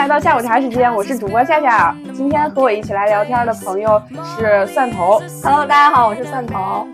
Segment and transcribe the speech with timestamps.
[0.00, 1.94] 来到下午茶时间，我是主播夏夏。
[2.14, 5.20] 今天和我一起来聊天的朋友是蒜头。
[5.44, 6.88] Hello，大家好，我是蒜头。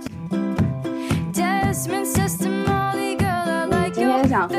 [4.37, 4.55] 想和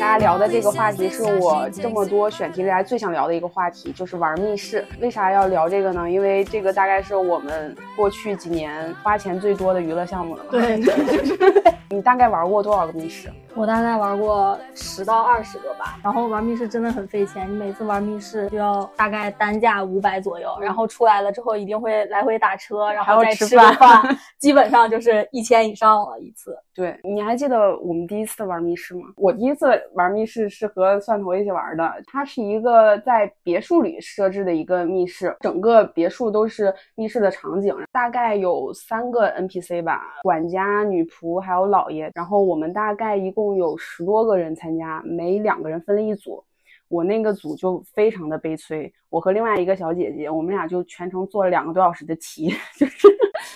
[0.00, 4.82] 大家聊的这个话题是我这么多选题里来最想聊的一个话题，就是玩密室。
[5.02, 6.10] 为啥要聊这个呢？
[6.10, 10.48] 因为这个大概是我们过去几年花钱最多的娱乐项目了吧？
[10.56, 13.30] 对对， 你大概玩过多少个密室？
[13.54, 15.98] 我大概玩过十到二十个吧。
[16.02, 24.02] 然后玩密室真的很费钱，你每次玩密室就要大概单价五百左右，然后出来了之后一定会来回打车，然后再吃个饭，
[24.38, 26.56] 基本上就是一千以上了一次。
[26.72, 29.02] 对，你还记得我们第一次玩密室吗？
[29.20, 46.44] 我第一次玩密室是和蒜头一起玩的，它是一个在别墅里设置的一个密室，整个别墅都是密室的场景，大概有三个 NPC 吧，管家、女仆还有老爷，然后我们大概一共有十多个人参加，每两个人分了一组。
[46.88, 52.48] 我那个组就非常的悲催，我和另外一个小姐姐，我们俩就全程做了两个多小时的题，
[52.78, 53.06] 就是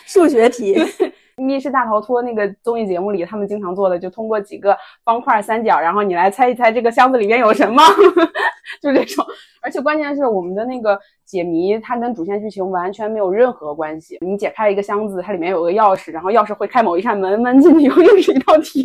[0.05, 0.77] 数学题。
[1.36, 7.83] 密室大逃脱那个综艺节目里，他们经常做的，就通过几个方块、三角，然后你来猜一猜这个箱子里面有什么，
[8.80, 9.24] 就这种。
[9.62, 14.19] 而且关键是我们的那个解谜，它跟主线剧情完全没有任何关系。
[14.20, 18.83] 你解开一个箱子，它里面有个钥匙，然后钥匙会开某一扇门，门进去以后又是一道题。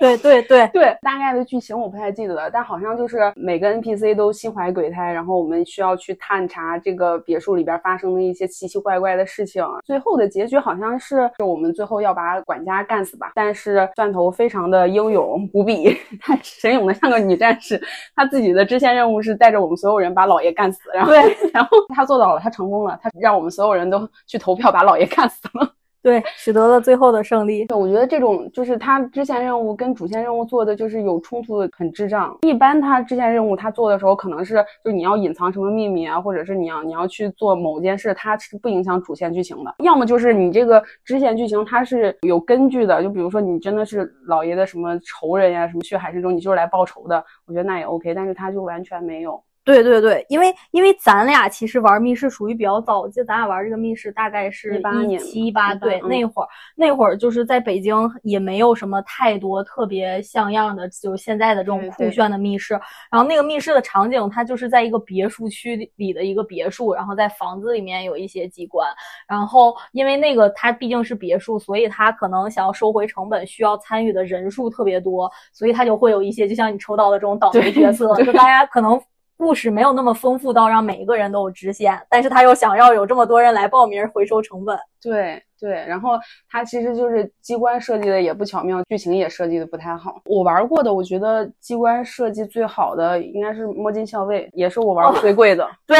[0.00, 9.62] 对对对 对，大概的剧情我不太记得了，但好像就是每个 NPC 都心怀鬼胎，然后我们需要去探查这个别墅里边发生的一些奇奇怪怪的事情。
[9.84, 17.78] 最后的结局好像是我们最后要把管家干死吧，但是蒜头非常的英勇无比， 他神勇的像个女战士，
[18.16, 25.74] 他自己的支线任务是带着我们所有人把老爷干死，然后对， 然后他做到了，他成功了，他让我们所有人都去投票把老爷干死了。
[26.02, 27.66] 对，取得了最后的胜利。
[27.70, 32.36] 我觉得这种就是他支线任务跟主线任务做的就是有冲突的，很智障。
[32.42, 39.74] 一般他支线任务他做的时候，可能是就你要隐藏什么秘密啊，或者是你要你要去做某件事，它是不影响主线剧情的。
[39.84, 48.14] 要么就是你这个支线剧情它是有根据的，就比如说你真的是老爷的什么仇人呀、什么血海深仇，你就是来报仇的，我觉得那也 OK。
[48.14, 49.42] 但是他就完全没有。
[49.70, 62.74] 对对对，因为因为咱俩其实玩密室属于比较早，我记得咱俩玩这个密室大概是一八年七一八，对，嗯那会儿那会儿就是在北京也没有什么太多特别像样的，就是现在的这种酷炫的密室。
[63.10, 68.88] 然后那个密室的场景，它就是在一个别墅区里的一个别墅，然后在房子里面有一些机关。
[69.28, 79.00] 然后因为那个它毕竟是别墅，所以它可能想要收回成本，需要参与的人数特别多，所以它就会有一些就像你抽到的这种倒霉角色，就大家可能。
[79.40, 84.78] 故事没有那么丰富到让每一个人都有支线，但是他又想要有这么多人来报名回收成本。
[85.00, 90.20] 对对，然后它其实就是机关设计的也不巧妙，剧情也设计的不太好。
[90.24, 95.68] 我玩过的，我觉得机关设计最好的应该是摸金校尉，也是我玩过最贵的。
[95.86, 95.96] 对，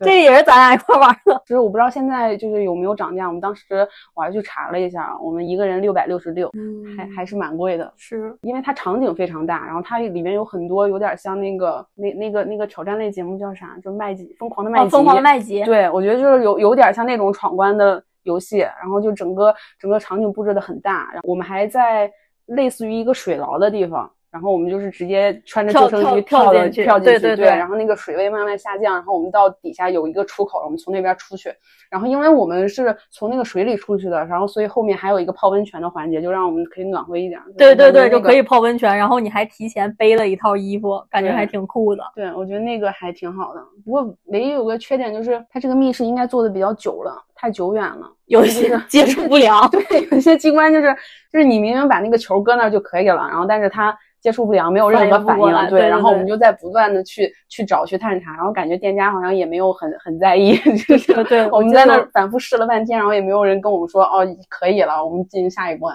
[0.00, 1.40] 这也是咱俩一块玩的。
[1.46, 7.92] 就是我不知道现在就是有没有涨价，我们当时我还去查了一下，我们一个人六百六十六，嗯还还是蛮贵的。
[7.96, 15.62] 是因为它场景非常大，然后它里面有很多有点像那个那那个那个挑战类节目叫啥，就麦吉疯狂的麦哦，吉，疯狂的麦吉。
[15.64, 22.10] 对，我觉得就是有有点像那种闯关的游戏，然后就整个整个场景布置的很大，然后我们还在
[22.46, 24.10] 类似于一个水牢的地方。
[24.34, 31.54] 然后我们就是直接穿着跳救生衣跳跳的进去跳进去，对对对然后那个水位慢慢下降，然后我们到底下有一个出口，我们从那边出去。
[31.88, 37.40] 然后因为我们是从那个水里出去的，然后所以后面还有一个泡温泉的环节，就让我们可以暖和一点。
[37.56, 42.02] 对对对，就就可以泡温泉，然后你还提前背了一套衣服，感觉还挺酷的。
[42.16, 43.64] 对，我觉得那个还挺好的。
[43.84, 49.68] 不过唯一有个缺点就是，它这个密室应该做的比较久了，太久远了， 有一些接触不良。
[49.68, 50.96] 对，有些机关就是
[51.30, 60.56] 就是你明明把那个球搁那儿就可以了，然后但是它接触不良，没有任何反应对对然后我们就在不断的去去找去探查，然后感觉店家好像也没有很很在意，
[60.88, 65.94] 就是对对我们在那儿反复试了半天，然后也没有人跟我们说哦可以了，我们进行下一关。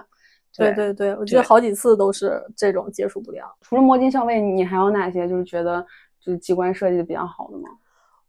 [0.55, 3.47] 对对对，我记得好几次都是这种接触不良。
[3.61, 5.81] 除了摸金校尉，你还有哪些就是觉得
[6.19, 7.69] 就是机关设计的比较好的吗？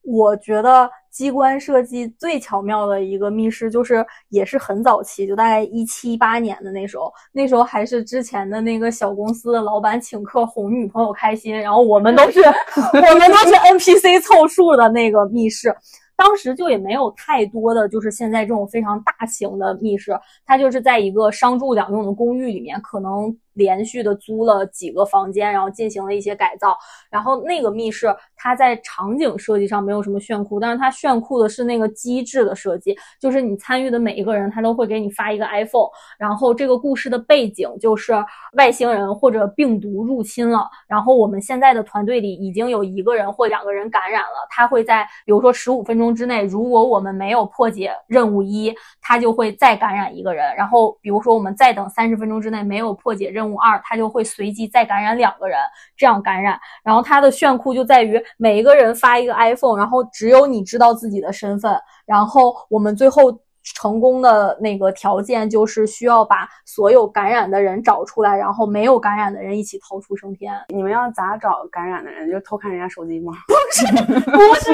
[0.03, 12.41] 我觉得机关设计最巧妙的一个密室，就是也是很早期，就大概一七一八年的那时候，那时候还是之前的那个小公司的老板请客哄女朋友开心，然后我们都是
[12.93, 15.75] 我们都是 NPC 凑数的那个密室。
[16.17, 20.13] 当时就也没有太多的，就是现在这种非常大型的密室，
[20.45, 26.77] 它就是在一个商住两用的公寓里面，可能连续的租了几个房间，然后进行了一些改造。
[27.11, 35.89] 然后那个密室，它在场景设计上没有什么炫酷，但是它炫酷的是那个机制的设计，就是你参与的每一个人，他都会给你发一个 iPhone，
[36.19, 38.15] 然后这个故事的背景就是
[38.55, 55.59] 外星人或者病毒入侵了，然后我们现在的团队里已经有一个人或两个人感染了，他会在比如说十五分钟之内，如果我们没有破解任务一，他就会再感染一个人，然后比如说我们再等三十分钟之内没有破解任任务二，他就会随机再感染两个人，
[55.97, 57.01] 这样感染，然后。
[57.03, 70.55] 他的炫酷就在于每一个人发一个 iPhone，然后只有你知道自己的身份，然后我们最后成功的那个条件就是需要把所有感染的人找出来，然后没有感染的人一起逃出升天。
[70.69, 72.31] 你们要咋找感染的人？
[72.31, 73.33] 就偷看人家手机吗？
[73.47, 73.87] 不是，
[74.23, 74.73] 不是，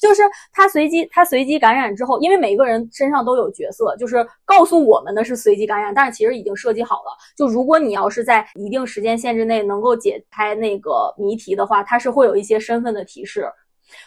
[0.00, 7.16] 就是他随机，他随机感染之后，因为每个人身上都有角色，就是告诉我们的是随机感染，但是其实已经设计好了。
[7.36, 13.48] 就如果你要是在一定时间限制内能够解开那个谜题的话，它是会有一些身份的提示。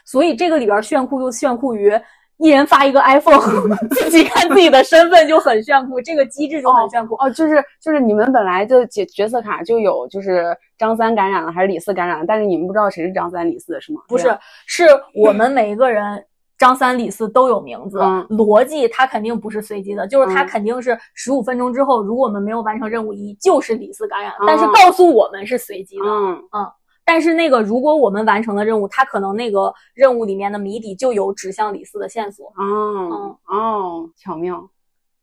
[0.04, 1.94] 所以这个里边炫酷就炫酷于。
[2.39, 3.39] 一人发一个 iPhone，
[3.91, 7.15] 自己看自己的身份就很炫酷，这个机制就很炫酷。
[7.15, 7.30] 哦。
[7.31, 14.01] 就是就是你们本来就角角色卡就有，就是张三感染了还是李四感染了，但是你们不知道谁是张三李四是吗？
[14.07, 16.25] 不是，是我们每一个人
[16.57, 18.00] 张三李四都有名字，
[18.30, 26.41] 逻辑它肯定不是随机的，就是它肯定是十五分钟之后，如果我们没有完成任务一，就是李四感染，但是告诉我们是随机的，嗯。
[26.53, 26.71] 嗯。
[27.12, 32.54] 但是那个，如果我们完成了任务，它可能那个任务里面的谜底就有指向李四的线索。
[32.56, 34.70] 哦哦，巧妙，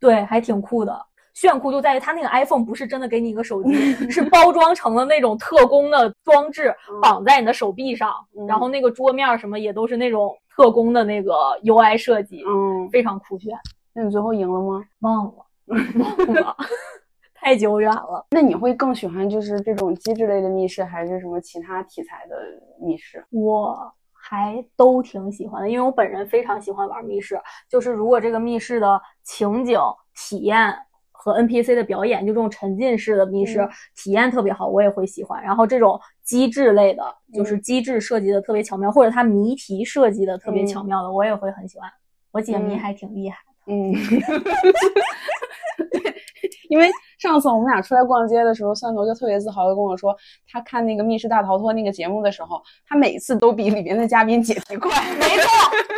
[0.01, 1.01] 对，还挺酷的。
[1.33, 3.73] 炫酷就在于它那个 iPhone 不是真的给你一个手机，
[4.11, 8.13] 是包装成了那种特工的装置，绑在你的手臂上，
[8.49, 13.57] 然后那个桌面什么也都是那种特工的那个 UI 设计，嗯，非常酷炫。
[13.93, 14.83] 那你最后赢了吗？
[15.03, 15.33] 忘了，
[15.67, 16.57] 忘了。
[17.47, 18.27] 太久远了。
[18.33, 22.37] 那你会更喜欢就是这种机制类的密室，还是什么其他题材的
[22.85, 23.25] 密室？
[23.31, 23.79] 我
[24.13, 27.41] 还都挺喜欢的，因为我本人非常喜欢玩密室。
[27.71, 29.79] 就是如果这个密室的情景
[30.17, 30.77] 体验
[31.13, 33.65] 和 NPC 的表演，就这种沉浸式的密室
[33.95, 35.41] 体验特别好，我也会喜欢。
[35.41, 41.89] 然后这种机制类的，就是机制设计的特别巧妙，或者它谜题设计的特别巧妙的，我也会很喜欢。
[42.33, 43.73] 我解谜还挺厉害的。
[43.73, 43.95] 嗯。
[46.69, 46.91] 因为
[47.27, 50.17] 上次我们俩出来逛街的时候，蒜头就特别自豪的跟我说，
[50.49, 54.91] 他看那个《密室大逃脱》那个节目的时候，他每次都比里面的嘉宾解题快。
[55.19, 55.51] 没错，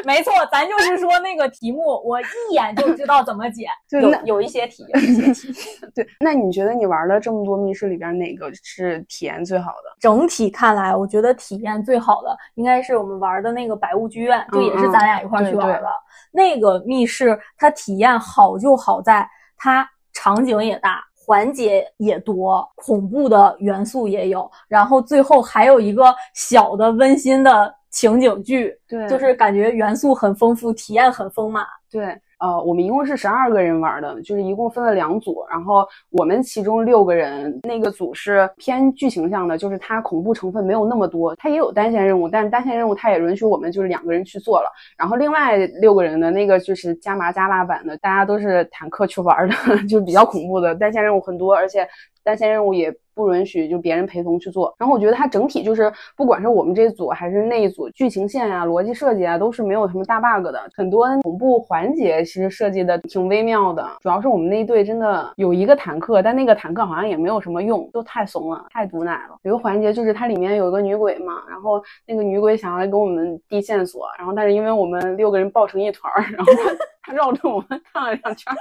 [0.06, 3.66] 没错，咱就是说那个题目，我一眼就知道怎么解。
[3.92, 5.52] 有有一些题，有一些题。
[5.94, 9.96] 对，那你觉得你玩了这么多密室里边，哪个是体验最好的？
[10.00, 15.88] 整体看来，我觉得体验最好的应该是我们玩的那个百物剧院，就也是咱俩一块去玩的。
[16.32, 19.28] 那个密室，它体验好就好在
[19.58, 19.86] 它。
[20.14, 32.19] 场景也大，环节也多，恐怖的元素也有，然后最后还有一个小的温馨的情景剧，对，就是感觉元素很丰富，体验很丰满，对。
[32.38, 44.70] 呃，我们一共是十二个人玩的，就是一共分了两组，然后我们其中六个人那个组是偏剧情向的，就是它恐怖成分没有那么多，它也有单线任务，但单线任务它也允许我们就是两个人去做了。
[44.96, 49.55] 然后另外六个人的那个就是加麻加辣版的，大家都是坦克去玩的，
[49.88, 51.88] 就比较恐怖的，单线任务很多，而且
[52.23, 52.94] 单线任务也。
[53.18, 60.70] 不允许就别人陪同去做，然后我觉得它整体就是，不管是我们这组还是那一组，剧情线啊、逻辑设计啊，都是没有什么大 bug 的。
[60.76, 69.37] 很多恐怖环节其实设计的挺微妙的，主要是我们那一队真的有一个坦克，但那个坦克好像也没有什么用，都太怂了，太毒奶了。
[69.42, 78.54] 有个环节就是它里面有一个女鬼嘛，然后那个女鬼想要来给我们递线索，然后但是因为我们六个人抱成一团儿，然后她 她绕着我们看了两圈，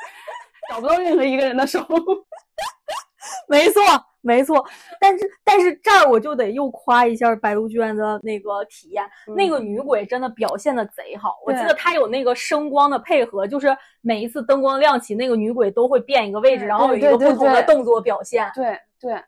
[0.71, 1.85] 找不到任何一个人的手。
[3.49, 3.81] 没错。
[4.27, 4.63] 没错，
[4.99, 9.03] 但是但是这儿我就得又夸一下白鹿剧院的那个体验，
[9.35, 11.37] 那个女鬼真的表现的贼好。
[11.45, 18.51] 我记得她有那个声光的配合，就是每一次灯光亮起，那个女鬼都会变一个位置，然后有一个不同的动作表现。
[18.53, 18.67] 对。
[18.67, 18.79] 对，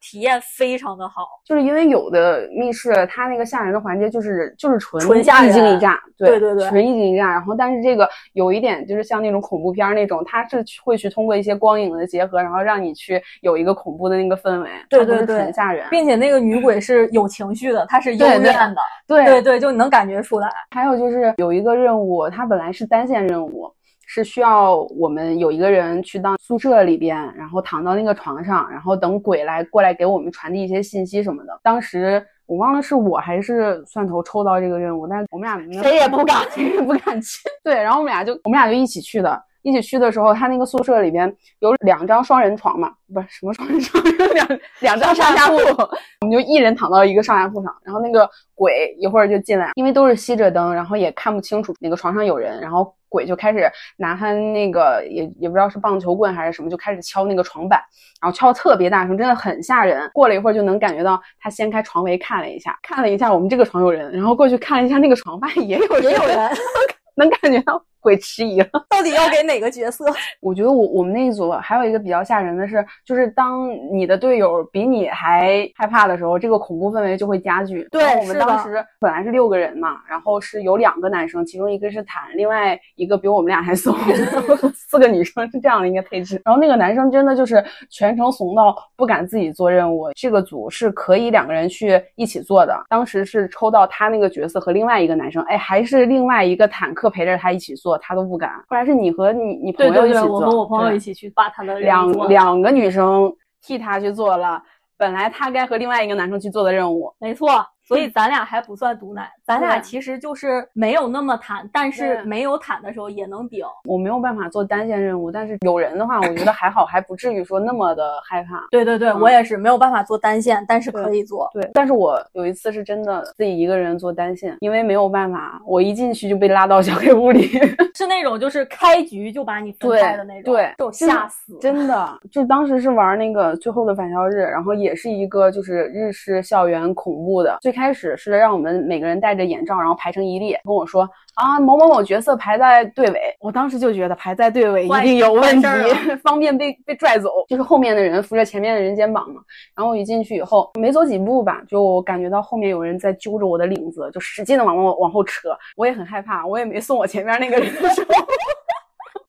[0.01, 7.29] 体验非常的好，就是因为有的密室它那个吓人的环节就是就是纯纯一惊一乍，对对对，纯一惊一乍。
[7.29, 15.87] 然后但是这个有一点就是像那种恐怖片那种，它是会去通过一些光影的结合，然后让你去有一个恐怖的那个氛围，对对对，很吓人。
[15.91, 20.49] 并且那个女鬼是有情绪的，她是幽怨的，对对对，就你能感觉出来。
[20.71, 23.71] 还有就是有一个任务，它本来是单线任务。
[24.11, 31.59] 是需要我们有一个人去到宿舍里边，然后躺到那个床上，然后等鬼来过来给我们传递一些信息什么的。
[31.61, 37.47] 当时我忘了是我还是蒜头抽到这个任务，但是我们俩谁也不敢， 谁也不敢去。
[37.63, 39.39] 对，然后我们俩就我们俩就一起去的。
[39.61, 44.01] 一起去的时候，他那个宿舍里边有两张双人床嘛，不是什么双人床，
[44.33, 44.47] 两
[44.79, 45.57] 两张上下铺，
[46.25, 57.81] 我们就一人躺到一个上下铺上，然后那个鬼一会儿就进来，因为都是熄着灯，然后也看不清楚哪个床上有人，然后鬼就开始拿他那个也也不知道是棒球棍还是什么，就开始敲那个床板，
[58.21, 60.09] 然后敲特别大声，真的很吓人。
[60.13, 66.49] 过了一会儿就能感觉到他掀开床围看了一下，看了一下我们这个床有人，然后过去看了一下那个床，发现也有也有人，
[67.17, 67.83] 能感觉到。
[68.01, 70.05] 鬼迟疑了， 到底要给哪个角色？
[70.41, 77.87] 我觉得我我们那一组还有一个比较吓人的是，就是当你的队友比你还害怕的时候，这个恐怖氛围就会加剧。
[77.91, 83.95] 对，我们当时本来是六个人嘛，然后是有两个男生，其中一个是坦，另外一个比我们俩还怂，
[84.73, 86.41] 四个女生是这样的一个配置。
[86.45, 90.09] 然后那个男生真的就是全程怂到不敢自己做任务。
[90.13, 92.85] 这个组是可以两个人去一起做的。
[92.89, 97.88] 当时是抽到他那个角色和另外一个男生，哎，还是另外一个坦克陪着他一起做。
[97.97, 104.61] 他都不敢，后来是你和你你朋友一起做，我和我朋友一起去把他的两两个女生替他去做了，
[104.97, 107.65] 本来他该和另外一个男生去做的任务，没错。
[107.83, 113.65] 所以咱俩还不算毒奶，咱俩其实就是没有那么坦，但是没有坦的时候也能顶。
[113.85, 118.67] 我没有办法做单线任务，但是有人的话，我觉得还好，还不至于说那么的害怕。
[118.69, 121.49] 对对对，我也是没有办法做单线，但是可以做。
[121.51, 127.47] 对，但是我有一次是真的自己一个人做单线，因为没有办法，我一进去就被拉到小黑屋里，
[127.97, 131.57] 是那种就是开局就把你分开的那种，对，就吓死。
[131.59, 138.59] 真的， 就当时是玩那个最后的返校日，然后也是一个就是日式校园恐怖的，最开始是让。
[138.59, 143.19] 我们每个人戴着眼罩，然后排成一列，跟我说啊，某某某角色排在队尾。
[143.39, 145.67] 我当时就觉得排在队尾一定有问题，
[146.21, 147.29] 方便被被拽走。
[147.47, 149.41] 就是后面的人扶着前面的人肩膀嘛。
[149.73, 155.49] 然后我一进去以后，没走几步吧，就感觉到后面有人在揪着我的领子，就使劲的往往往后扯。
[155.77, 158.03] 我也很害怕，我也没送我前面那个人的手。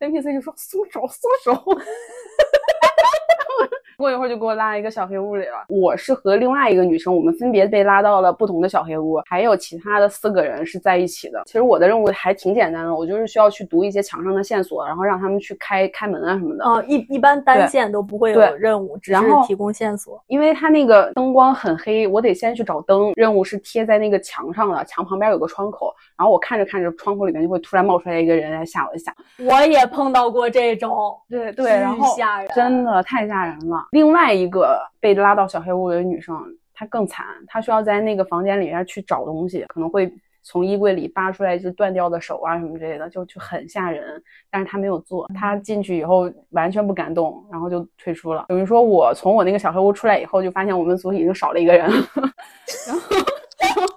[0.00, 1.64] NPC 就说松手，松手。
[4.00, 5.66] 过一会儿就给我拉一个小黑屋里了。
[5.68, 11.42] 我是和另外一个女生，我们分别被拉到了不同的小黑屋，还有其他的四个人是在一起的。
[11.44, 16.64] 其实我的任务还挺简单的，我就是需要去读一些墙上的线索，然后让他们去开开门啊什么的。
[16.64, 20.22] 啊，一一般单线都不会有任务，只是提供线索。
[20.28, 23.12] 因为他那个灯光很黑，我得先去找灯。
[23.14, 29.14] 任务是贴在那个墙上的，墙旁边有个窗口，然后我看着看着，窗口里面就会突然冒出来一个人来吓我一下。
[29.38, 32.16] 我也碰到过这种，对对，然后
[32.54, 33.86] 真的太吓人了。
[33.90, 36.36] 另外一个被拉到小黑屋的女生，
[36.74, 44.22] 她更惨，她需要在那个房间里面去找东西，可能会从衣柜里扒出来一只断掉的手啊什么之类的，就就很吓人。
[44.50, 48.46] 但是她没有做，她进去以后完全不敢动，然后就退出了。
[48.48, 51.90] 等于说我从我那个小黑屋出来以后，就发现我们组已经少了一个人，
[52.86, 53.94] 然后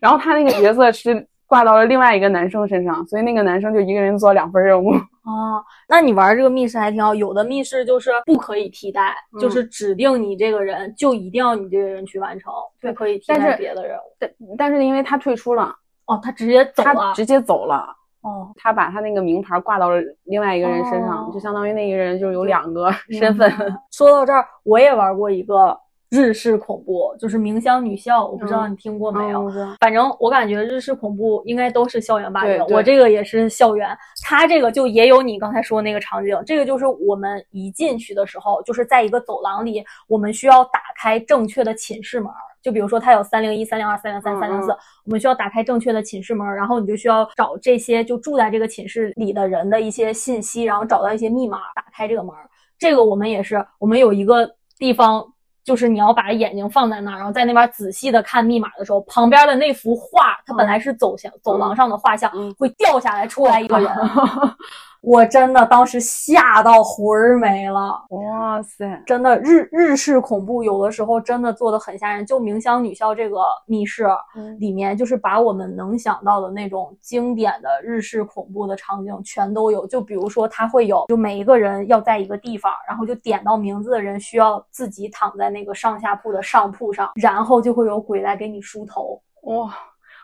[0.00, 1.26] 然后他那个角色是。
[1.50, 4.92] 挂到了另外一个男生身上，所以那个男生就一个人做两份任务。
[5.26, 7.12] 哦，那你玩这个密室还挺好。
[7.12, 14.02] 有的密室就是不可以替代，就是指定你这个人就一定要你这个人去完成，不可以替代别的任务。
[14.20, 15.74] 但但是因为他退出了，
[16.06, 17.84] 哦，他直接走了，直接走了。
[18.22, 23.52] 哦，他把他那个名牌挂到了另外一个人身上，就相当于那个人就有两个身份。
[23.90, 25.76] 说到这儿，我也玩过一个。
[26.10, 29.48] 日式恐怖就是明香女校，我不知道你听过没有。
[29.78, 32.60] 反正我感觉日式恐怖应该都是校园霸凌。
[32.70, 36.36] 我这个也是校园，它这个就也有你刚才说那个场景。
[36.44, 42.28] 这个就是我们一进去的时候，就是在一个走廊里，我们需要打开正确的寝室门。
[42.60, 44.72] 就比如说它有三零一、三零二、三零三、三零四，
[45.04, 52.34] 我们需要打开正确的寝室门，然后你就需要找这些就住在这个寝室里的人的一些信息，然后找到一些密码，打开这个门。
[52.80, 55.24] 这个我们也是，我们有一个地方。
[55.64, 63.88] 就是你要把眼睛放在那儿，然后在那边仔细的看密码的时候，旁边的那幅画，它本来是走向走廊上的画像，会掉下来出来一个人。
[65.02, 69.02] 我真的当时吓到魂儿没了，哇塞！
[69.06, 72.24] 真的日日式恐怖有的时候真的做的很吓人。
[72.26, 74.06] 就明香女校这个密室
[74.58, 79.86] 里面，就是把我们能想到的那种经典的日式恐怖的场景全都有。
[79.86, 89.20] 就比如说，它会有，就每一个人要在一个地方，然后就点到名字的人需要自己躺在那个上下铺的上铺上，然后就会有鬼来给你梳头。
[89.44, 89.74] 哇！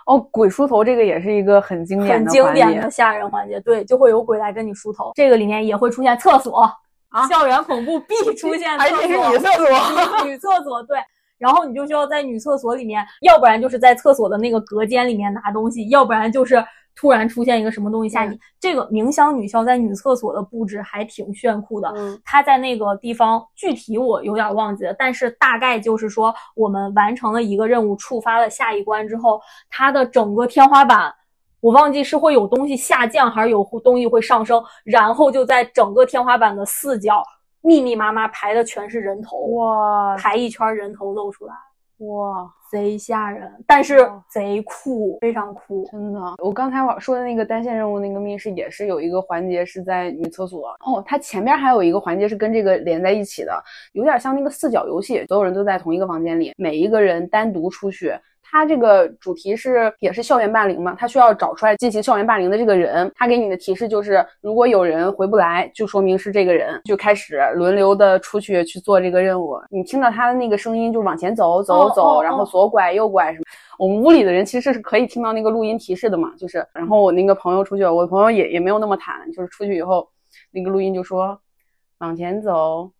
[0.06, 3.60] 哦，鬼梳头这个也是一个很经典的、很经典的吓人环节。
[3.60, 5.12] 对，就会有鬼来跟你梳头。
[5.14, 6.60] 这个里面也会出现厕所
[7.10, 10.98] 啊，校园恐怖必 出现厕所，是女厕所，女厕所对。
[11.38, 16.64] 然后你就需要在女厕所里面，要不然就是在厕所的那个隔间里面拿东西，要不然就是。
[16.96, 18.36] 突然出现一个什么东西吓你？
[18.58, 21.92] 这个明香女校在女厕所的布置还挺炫酷的。
[21.94, 31.14] 嗯，它在那个地方具体我有点忘记了，但是大概就是说，我们完成了一个任务，触发了下一关之后，它的整个天花板。
[31.60, 37.22] 我忘记是会有东西下降，还是有东西会上升，然后就在整个天花板的四角
[37.60, 41.52] 密密麻麻排的全是人头，哇排一圈人头露出来，
[41.98, 45.88] 哇，贼吓人，但是贼酷，非常酷。
[45.90, 58.14] 真的，我刚才我说的那个单线任务那个密室也是有一个环节是在女厕所哦，它前面还有一个环节是跟这个连在一起的，有点像那个四角游戏，所有人都在同一个房间里，每一个人单独出去。
[58.50, 63.10] 它这个主题是也是校园霸凌嘛，他需要找出来进行校园霸凌的这个人。
[63.14, 69.58] 他给你的提示就是，如果有人回不来，就说明是这个人，就开始轮流的出去去做这个任务。
[69.70, 73.44] 你听到他的那个声音，就往前走走哦走，哦然后哦左拐右拐什么。
[73.78, 80.08] 我们屋里的人其实是可以听到那个录音提示的嘛，就是，然后我那个朋友出去，我的朋友也也没有那么惨，就是出去以后，
[80.50, 81.38] 那个录音就说
[81.98, 82.90] 往前走，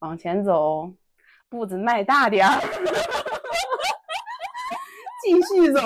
[0.00, 0.90] 往前走，
[1.48, 2.60] 步子迈大点儿，
[5.26, 5.80] 继续走，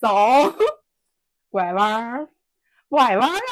[0.00, 0.08] 走，
[1.50, 2.28] 拐弯儿，
[2.88, 3.40] 拐弯儿啊。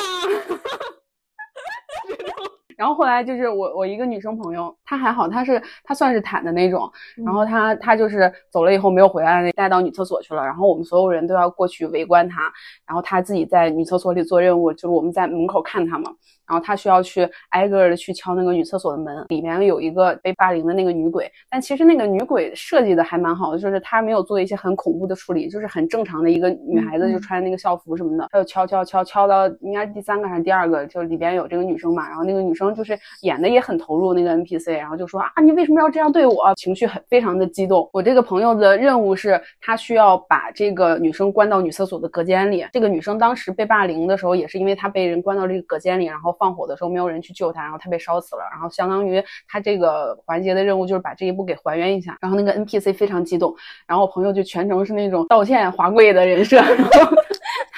[2.76, 6.90] 然后后来就是我我一个女生朋友，她还好，她是她算是坦的那种，
[7.24, 12.52] 然后她她就是走了以后没有回来，带到女厕所去了，然后我们所有人都要过去围观她，
[12.84, 16.12] 然后她自己在女厕所里做任务，就是我们在门口看她嘛，
[16.48, 36.54] 然后他需要去挨个的去敲那个女厕所的门，里面有一个被霸凌的那个女鬼，但其实那个女鬼设计的还蛮好的，就是她没有做一些很恐怖的处理，就是很正常的一个女孩子，就穿那个校服什么的，她就敲敲敲敲到应该是第三个还是第二个，就里边有这个女生嘛，然后那个女生就是演的也很投入那个 NPC，然后就说啊你为什么要这样对我？
[36.56, 37.88] 情绪很非常的激动。
[37.92, 42.64] 我这个朋友的任务是，他需要把这个女生关到女厕所的隔间里。
[42.72, 48.42] 这个女生当时被霸凌的时候，也是因为她被人关到这个隔间里，然后放火的时候没有人去救他，然后他被烧死了。
[48.50, 52.16] 然后相当于他这个环节的任务就是把这一步给还原一下。
[52.20, 53.54] 然后那个 NPC 非常激动，
[53.86, 56.90] 然后我朋友就全程是那种道歉华贵的人设，然后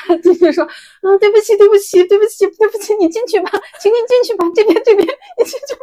[0.06, 5.06] 他继续说啊对不起对不起对不起对不起你进去吧，请你进去吧，这边这边
[5.38, 5.80] 你进去吧，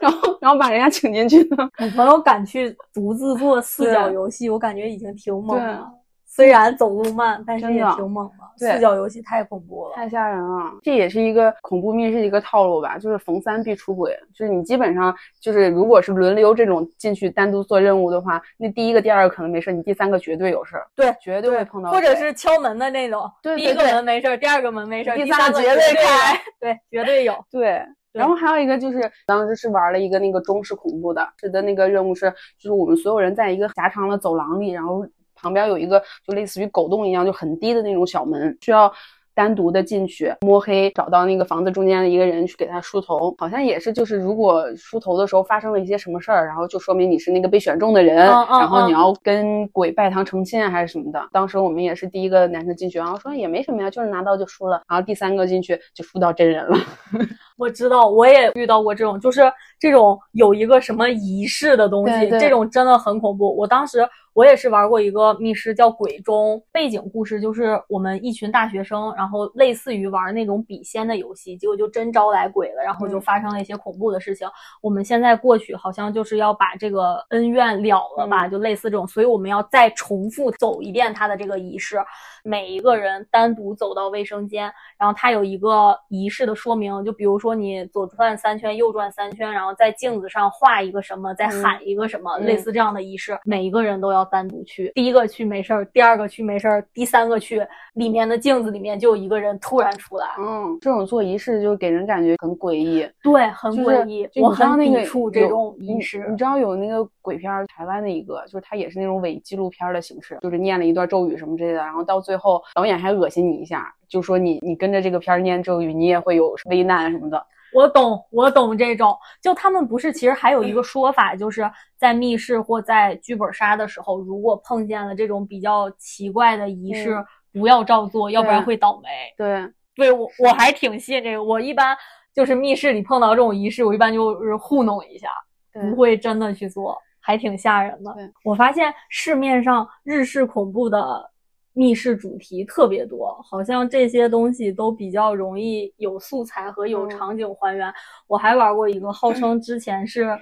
[0.00, 1.70] 然后然后把人家请进去了。
[1.78, 5.90] 我朋友敢去独自做四角游戏，我感觉已经挺猛了。
[6.36, 8.44] 虽然走路慢，但是也挺猛的。
[8.58, 9.94] 对四角游戏太恐怖了。
[9.94, 27.34] 太吓人了，这也是一个恐怖密室的一个套路吧，就是逢三必出轨，就是你基本上就是如果是轮流这种进去单独做任务的话，那第一个、第二个可能没事，你第三个绝对有事儿，对绝对会碰到或者是敲门的那种，对第一个门没事儿，第二个门没事儿，第三个绝对对开，对，绝对有。
[27.50, 27.82] 对。
[28.12, 38.92] 对然后还有一个就是，当时是玩了一个那个中式恐怖的，是的那个任务是，就是我们所有人在一个狭长的走廊里，然后旁边有一个就类似于狗洞一样，就很低的那种小门，需要
[39.34, 51.22] 单独的进去摸黑找到那个房子中间的一个人去给他梳头，好像也是就是如果梳头的时候发生了一些什么事儿，然后就说明你是那个被选中的人，嗯嗯嗯然后你要跟鬼拜堂成亲啊还是什么的。
[51.32, 56.78] 当时我们也是第一个男生进去，然后说也没什么呀，就是拿刀就梳了，然后第三个进去就梳到真人了。
[57.58, 59.42] 我知道，我也遇到过这种，就是
[59.78, 63.54] 这种有一个什么仪式的东西，对对这种真的很恐怖。
[63.54, 63.98] 我当时
[64.36, 73.20] 我也是玩过一个密室叫《鬼钟》，背景故事就是我们一群大学生，然后类似于玩那种笔仙的游戏，结果就真招来鬼了，然后就嗯。
[73.22, 74.46] 发生了一些恐怖的事情。
[74.82, 78.50] 我们现在过去好像就是要把这个恩怨了了吧，嗯。
[78.50, 81.96] 就类似这种，所以我们要再重复走一遍它的这个仪式，
[82.44, 91.62] 每一个人单独走到卫生间，然后它有一个仪式的说明，就比如说你左转三圈，右转三圈，然后在镜子上画一个什么，再嗯。
[91.62, 92.44] 喊一个什么，嗯。
[92.44, 94.92] 类似这样的仪式，每一个人都要单独去。
[94.94, 106.36] 第一个去没事儿，第二个去没事儿，第三个去里面的镜子里面就有一个人突然出来，嗯，这种做仪式就给人感觉很诡异，对，很诡异，就我很抵触这有种仪式你。
[106.36, 117.44] 知道有那个鬼片儿，台湾的一个，就是它也是那种伪纪录片儿的形式，就是念了一段咒语什么之类的，然后到最后导演还恶心你一下，就说你你跟着这个片儿念咒语，你也会有危难什么的。
[117.76, 119.16] 我懂，我懂这种。
[119.42, 127.26] 就他们不是，其实还有一个说法，就是在密室或在剧本杀的时候，如果碰见了这种比较奇怪的仪式，嗯
[127.60, 129.08] 不要照做，要不然会倒霉。
[129.34, 131.96] 对，对我我还挺信这个，我一般
[132.34, 135.28] 就是密室里碰到这种仪式，我一般就是糊弄一下，
[135.72, 138.14] 不会真的去做，还挺吓人的。
[138.44, 141.30] 我发现市面上日式恐怖的
[141.76, 147.10] 密室主题特别多，好像这些东西都比较容易有素材和有嗯。
[147.10, 147.92] 场景还原。
[148.26, 150.36] 我还玩过一个，号称之前是。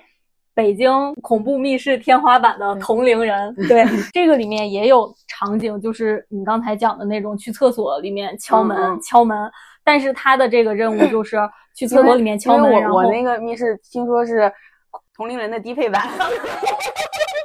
[0.57, 9.51] 北京恐怖密室天花板的同龄人，对这个里面也有场景，就是你刚才讲的那种去厕所里面敲门、敲门，
[9.83, 11.37] 但是他的这个任务 就是
[11.75, 14.49] 去厕所里面敲门，我我那个密室听说是
[15.17, 16.07] 同龄人的低配版，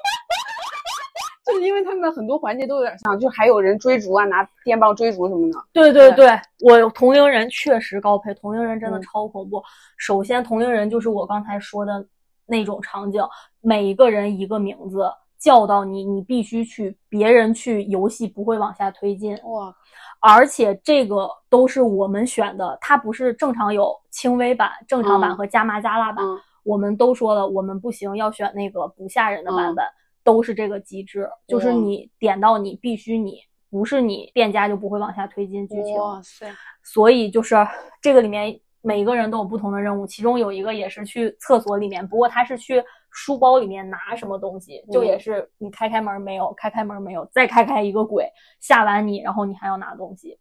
[1.50, 5.60] 就是因为他们的很多环节都有点像，就还有人追逐啊，拿电棒追逐什么的。
[5.74, 9.62] 对对对，我同龄人确实高配，同龄人真的嗯超恐怖。
[9.98, 12.06] 首先，同龄人就是我刚才说的
[12.46, 13.22] 那种场景，
[13.62, 15.10] 每一个人一个名字
[15.40, 19.34] 叫到你，你必须去，别人去，游戏不会往下推进。
[19.44, 19.74] 哇，
[20.20, 26.26] 而且这个都是我们选的，它不是正常有轻微版、正常版嗯和加麻加辣版。
[26.26, 29.84] 嗯我们都说了，我们不行，要选那个不吓人的版本，
[30.24, 35.96] 都是这个机制，就是你点到你必须你，不是你店家就不会往下推进剧情。
[35.98, 36.48] 哇塞，
[36.84, 37.56] 所以就是
[38.02, 48.30] 这个里面每一个人都有不同的任务，其中有一个也是去厕所里面，不过他是去书包里面拿什么东西，就也是你开开门没有，开开门没有，再开开一个鬼
[48.60, 50.38] 吓完你，然后你还要拿东西。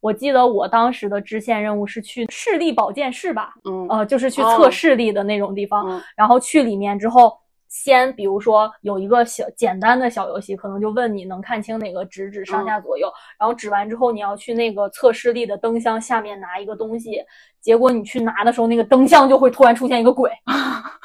[0.00, 5.88] 我记得我当时的支线任务是去视力保健室吧，嗯呃，就是去哦测视力的那种地方。
[5.88, 7.36] 嗯然后去里面之后，
[7.84, 13.06] 先比如说有一个小简单的小游戏，可能就问你能看清哪个指指上下左右，
[13.38, 17.22] 然后指完之后你要去那个测视力的灯箱下面拿一个东西，
[17.60, 20.32] 结果你去拿的时候，那个灯箱就会突然出现一个鬼，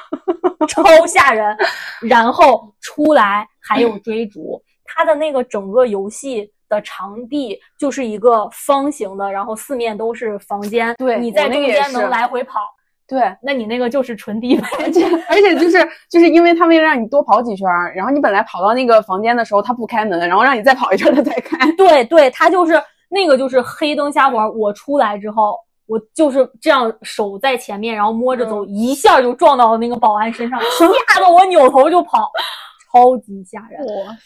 [0.66, 1.54] 超吓人，
[2.08, 6.50] 然后出来还有追逐，它的那个整个游戏。
[6.72, 12.60] 的场地就是一个方形的，然后四面都是房间，对你在中间能来回跑，
[13.12, 14.84] 对，那你那个就是纯低配。
[14.84, 21.70] 而且而且就是就是因为他为了让你多跑几圈儿，然后你本来跑到那个房间的时候他不开门，然后让你再跑一圈儿他才开。
[21.72, 24.50] 对对，他就是那个就是黑灯瞎火。
[24.52, 30.58] 我出来之后，我就是这样手在前面，然后摸着走，一下就撞到了那个保安身上，
[31.12, 32.30] 吓 得我扭头就跑，
[32.90, 33.78] 超级吓人。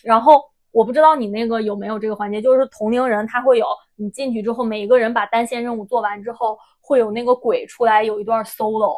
[0.05, 8.97] 然后我不知道你那个有没有这个环节，就是同龄人他会有，你进去之后，每一个人把单线任务做完之后，会有那个鬼出来有一段 solo，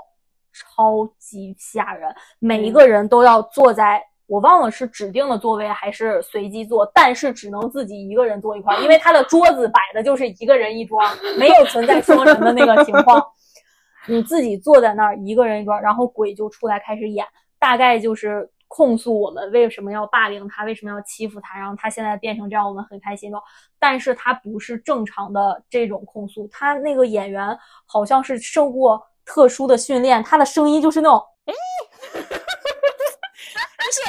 [0.52, 4.02] 超级吓人，每一个人都要坐在。
[4.26, 11.00] 我忘了是指定的座位还是随机坐，但是只能自己一个人坐一块儿，因为他的桌子摆的就是一个人一桌，
[11.38, 13.24] 没有存在双人的那个情况。
[14.06, 17.24] 你自己坐在那儿一个人一桌，然后鬼就出来开始演，
[17.58, 23.42] 大概就是控诉我们为什么要霸凌他，为什么要欺负他，然后他现在变成这样，我们很开心的。
[23.78, 31.54] 但是他不是正常的这种控诉，他那个演员好像是受过特殊的训练，他的声音就是那种，哎，
[32.12, 32.22] 但
[33.92, 34.00] 是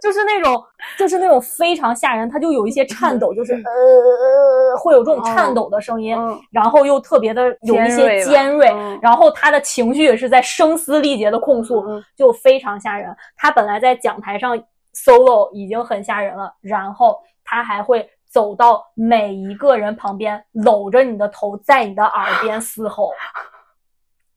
[0.00, 0.64] 就是那种
[0.96, 13.14] 就是那种非常吓人，他就有一些颤抖，就是呃会有这种颤抖的声音，嗯然后又特别的有一些尖锐尖锐，嗯然后他的情绪也是在声嘶力竭的控诉，嗯就非常吓人。
[13.36, 14.56] 他本来在讲台上
[14.94, 23.10] solo 已经很吓人了，然后他还会走到每一个人旁边，搂着你的头，在你的耳边嘶吼。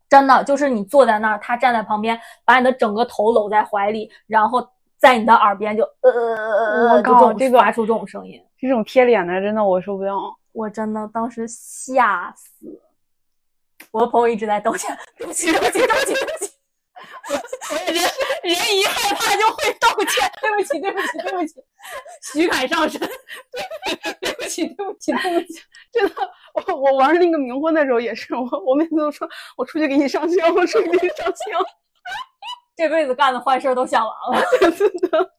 [0.10, 4.67] 真的就是你坐在那儿，他站在旁边，把你的整个头搂在怀里，然后
[5.02, 8.40] 在你的耳边就呃呃呃呃，我就这靠这个种发出这种声音。
[8.60, 10.14] 这种贴脸的真的我受不了。
[10.52, 12.80] 我真的当时吓死，
[13.90, 16.52] 我的朋友一直在道歉，对不起，对不起，对不起，对不起。
[17.88, 17.96] 人
[18.44, 21.56] 人一害怕就会道歉，对不起，对不起，对不起，
[22.22, 23.00] 徐凯上身，
[24.20, 25.60] 对不起，对不起，对不起。
[25.92, 26.14] 真的，
[26.54, 31.66] 我我玩那个冥婚的时候也是，我我每次都说我出去给你上香，我出去给你上香。
[32.82, 34.44] 这辈子干的坏事儿都想完了。
[34.76, 35.32] 真的，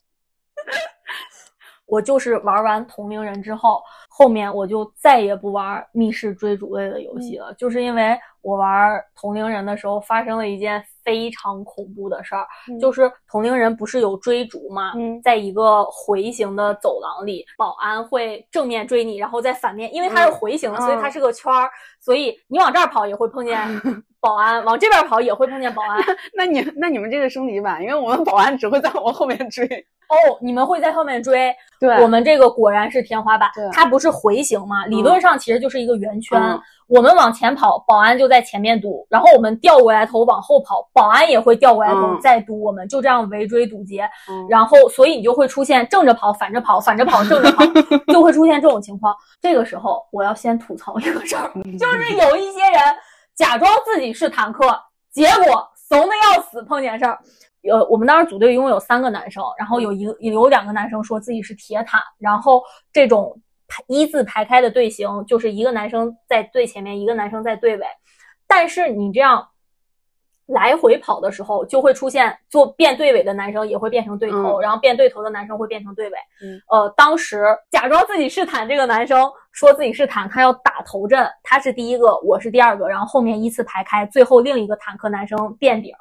[1.87, 14.92] 我就是玩完同龄人之后，后面我就再也不玩密室追逐类的游戏了，就是因为我玩同龄人的时候发生了一件非常恐怖的事儿，嗯就是同龄人不是有追逐吗？
[14.96, 23.58] 嗯在一个回形的走廊里，保安会正面追你，然后在反面，因为它是回形的，嗯所以它是个圈儿，所以你往这儿跑也会碰见
[24.20, 26.00] 保安，往这边跑也会碰见保安。
[26.36, 29.66] 那你那你们这个升级版，因为我们保安只会在我后面追。
[30.12, 34.85] 哦，你们会在后面追，对我们这个果然是天花板，它不是回形吗？
[34.85, 36.38] 理论上其实就是一个圆圈。
[36.40, 44.07] 嗯我们往前跑，保安就在前面堵，然后我们调过来头往后跑，保安也会调过来头嗯再堵，我们就这样围追堵截。
[44.29, 47.64] 嗯然后，所以你就会出现正着跑、反着跑、反着跑、 正着跑，
[48.12, 49.16] 就会出现这种情况。
[49.40, 52.79] 这个时候，我要先吐槽一个事儿，就是有一些人
[53.35, 54.79] 假装自己是坦克，
[55.11, 57.18] 结果怂的要死，碰见事儿。
[57.70, 67.87] 呃，我们当时组队一共有三个男生，然后有一个有两个男生说自己是铁坦，然后这种排一字排开的队形，就是一个男生在最前面，一个男生在队尾。
[68.46, 69.46] 但是你这样
[70.46, 76.16] 来回跑的时候，就会出现做变队尾的男生也会变成对头，嗯然后变对头的男生会变成队尾。
[76.42, 85.98] 嗯，呃，当时假装自己是坦这个男生说自己是坦，他要打头阵，他是第一个，我是第二个，然后后面依次排开，最后另一个坦克男生垫底儿。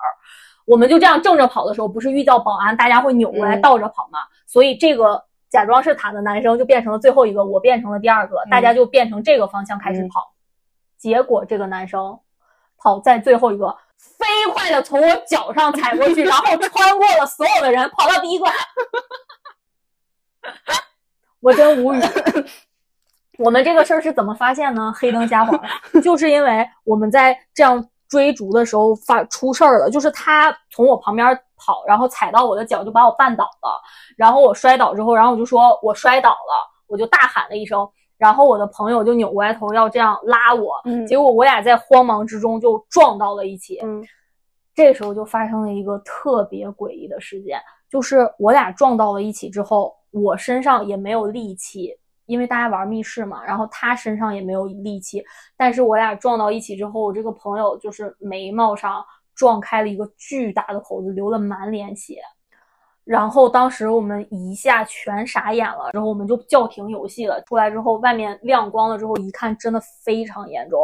[0.66, 4.20] 我们就这样正着跑的时候，不是遇到保安，大家会扭过来倒着跑吗？
[4.46, 10.34] 所以这个假装是他的男生就变成了最后一个，我变成了第二个，大家就变成这个方向开始跑。
[10.98, 12.20] 结果这个男生
[12.78, 18.46] 跑在最后一个，飞快的从我脚上踩过去，然后穿过了所有的人，跑到第一个。
[21.40, 22.00] 我真无语。
[23.40, 24.94] 我们这个事儿是怎么发现呢？
[24.96, 25.60] 黑灯瞎火，
[26.02, 29.90] 就是因为我们在这样追逐的时候发出事儿了。
[29.90, 33.82] 就是他从我旁边跑，然后踩到我的脚，就把我绊倒了。
[34.18, 37.90] 然后我摔倒之后，然后我就说我摔倒了，我就大喊了一声。
[38.18, 43.80] 然后我的朋友就扭过来头要这样拉我，结果我俩在慌忙之中就撞到了一起。
[43.82, 44.04] 嗯，
[44.76, 51.98] 这时候就发生了一个特别诡异的事件，就是我俩撞到了一起之后，我身上也没有力气。
[52.32, 55.22] 因为大家玩密室嘛，然后他身上也没有力气，
[55.58, 62.22] 但是我俩撞到一起之后，我这个朋友就是眉毛上撞开了一个巨大的口子，流了满脸血。
[63.04, 67.42] 然后当时我们一下全傻眼了，然后我们就叫停游戏了。
[67.42, 70.80] 出来之后，外面亮光了之后，一看真的非常严重，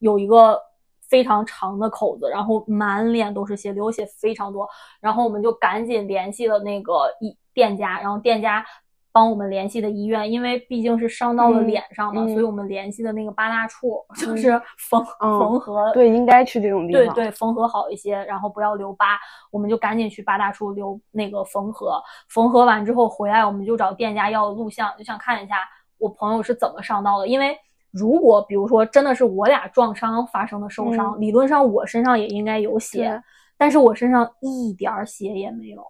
[0.00, 0.60] 有一个
[1.08, 4.68] 非常长的口子，然后满脸都是血，流血非常多。
[5.00, 8.66] 然后我们就赶紧联系了那个一店家，然后店家。
[9.10, 15.90] 帮我们联系的医院，因为毕竟是伤到了脸上嘛，所以我们联系的那个八大处就是缝 缝合。
[15.92, 17.14] 对，应该去这种地方。
[17.14, 19.18] 对对，缝合好一些，然后不要留疤，
[19.50, 22.00] 我们就赶紧去八大处留那个缝合。
[22.28, 25.56] 缝合完之后回来，我们就找店家要录像，就想看一下
[25.98, 27.26] 我朋友是怎么伤到的。
[27.26, 27.56] 因为
[27.90, 33.20] 如果比如说真的是我俩撞伤发生的受伤，理论上我身上也应该有血，
[33.56, 35.82] 但是我身上一点血也没有。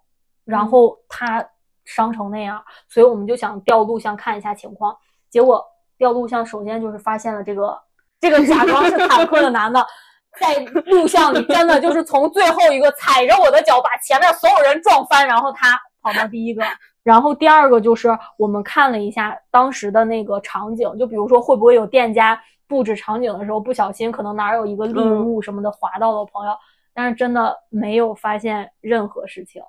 [0.44, 1.46] 然后他。
[1.88, 4.94] 伤成那样，所以我们就想调录像看一下情况。
[5.30, 5.64] 结果
[5.96, 7.78] 调录像，首先就是发现了这个
[8.20, 9.84] 这个假装是坦克的男的，
[10.38, 16.62] 在录像里真的就是从最后一个踩着我的脚，把前面所有人撞翻，然后他跑到第一个。
[17.02, 26.52] 然后第二个就是我们看了一下当时的那个场景，就比如说会不会有店家布置场景的时候不小心，可能哪有一个立物什么的划到了朋友，
[26.92, 29.62] 但是真的没有发现任何事情。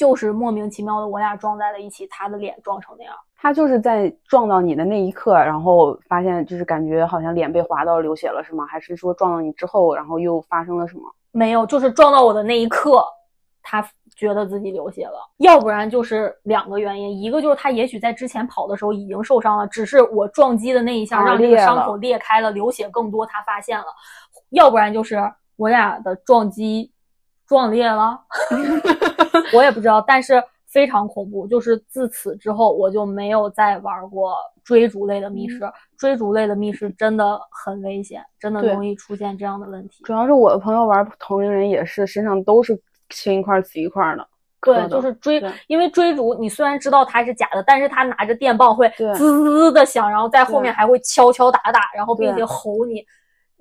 [0.00, 3.14] 就是莫名其妙的，我俩撞在了一起，他的脸撞成那样。
[3.36, 8.64] 他就是在撞到你的那一刻，然后发现就是感觉好像脸被划到流血了，是吗？
[8.64, 11.02] 还是说撞到你之后，然后又发生了什么？
[11.32, 13.04] 没有，就是撞到我的那一刻，
[13.62, 13.86] 他
[14.16, 15.18] 觉得自己流血了。
[15.36, 23.84] 要不然就是两个原因，一个就是他也许在之前跑的时候已经受伤了，只是我撞击的那一下让这个伤口裂开了，流血更多，他发现了。
[24.48, 25.18] 要不然就是
[25.56, 26.90] 我俩的撞击。
[27.50, 28.16] 撞裂了，
[29.52, 31.46] 我也不知道，但是非常恐怖。
[31.46, 35.60] 就是自此之后，我就没有再玩过追逐类的密室。
[35.98, 40.02] 追逐类的密室真的很危险，真的容易出现这样的问题。
[40.04, 44.26] 主要是我的朋友玩同龄人也是，身上都是青一块紫一块的。
[44.62, 53.04] 对，就是追，因为追逐你虽然知道它是假的，但是他拿着电棒会滋滋的响，然后在后面还会敲敲打打，然后并且吼你。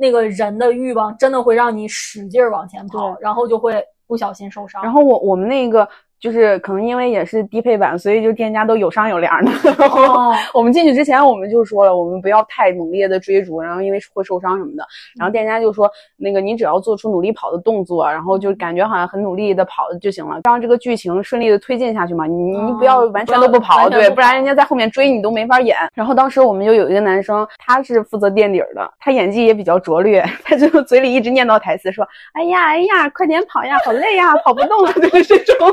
[0.02, 4.84] 那个人的欲望真的会让你使劲往前跑，然后就会不小心受伤。
[4.84, 5.88] 然后我我们那个。
[6.20, 9.52] 就是可能因为也是低配版，所以就店家都有商有量的。
[10.54, 14.86] 我们进去之前，我们就说了，我们不要太猛烈的追逐，然后因为会受伤什么的。
[15.18, 22.26] 然后店家就说，那个你只要做出努力跑的动作，然后就感觉好像很努力的跑就行了，让这个剧情顺利的推进下去嘛。
[22.26, 25.78] 你你不要完全都不跑，对，不然人家在后面追你都没法演。
[25.94, 35.70] 然后当时我们就有一个男生，他是负责垫底的，他演技也比较拙劣，他就嘴里一直念叨台词，说：“哎呀哎呀，快点跑呀，好累呀，跑不动了。”就是这种。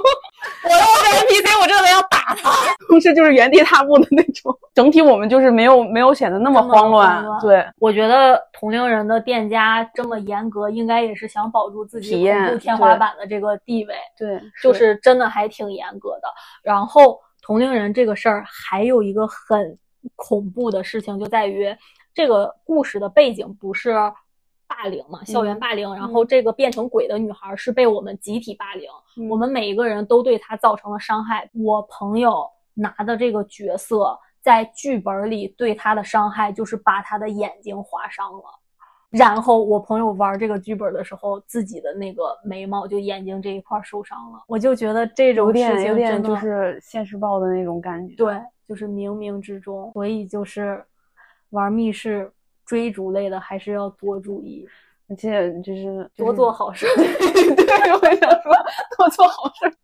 [0.65, 2.51] 我要是 NPC，我真的要打他。
[2.89, 4.57] 同时就是原地踏步的那种。
[4.75, 7.25] 整体我们就是没有没有显得那么慌乱。
[7.41, 13.95] 对，我觉得同龄人的店家这么严格，应该也是想保住自己恐怖天花板的这个地位。
[14.19, 16.29] 对，就是真的还挺严格的。
[16.63, 19.79] 然后同龄人这个事儿还有一个很
[20.15, 21.75] 恐怖的事情，就在于
[22.15, 23.95] 这个故事的背景不是。
[24.77, 28.89] 霸凌嘛，校园霸凌，然后这个变成鬼的女孩是被我们集体霸凌，
[29.29, 31.49] 我们每一个人都对她造成了伤害。
[31.55, 38.43] 我朋友拿的这个角色在剧本里对她的伤害就是把她的眼睛划伤了，
[39.11, 44.43] 然后我朋友玩这个剧本的时候，自己的那个眉毛就眼睛这一块受伤了。
[44.47, 50.85] 我就觉得这种事情有点就是现实报的那种感觉，对，就是冥冥之中，所以就是
[51.51, 52.31] 玩密室。
[52.67, 54.67] 追逐类的还是要多注意，
[55.09, 56.85] 而且就是多做好事。
[56.97, 58.53] 对，我想说
[58.99, 59.77] 多做好事，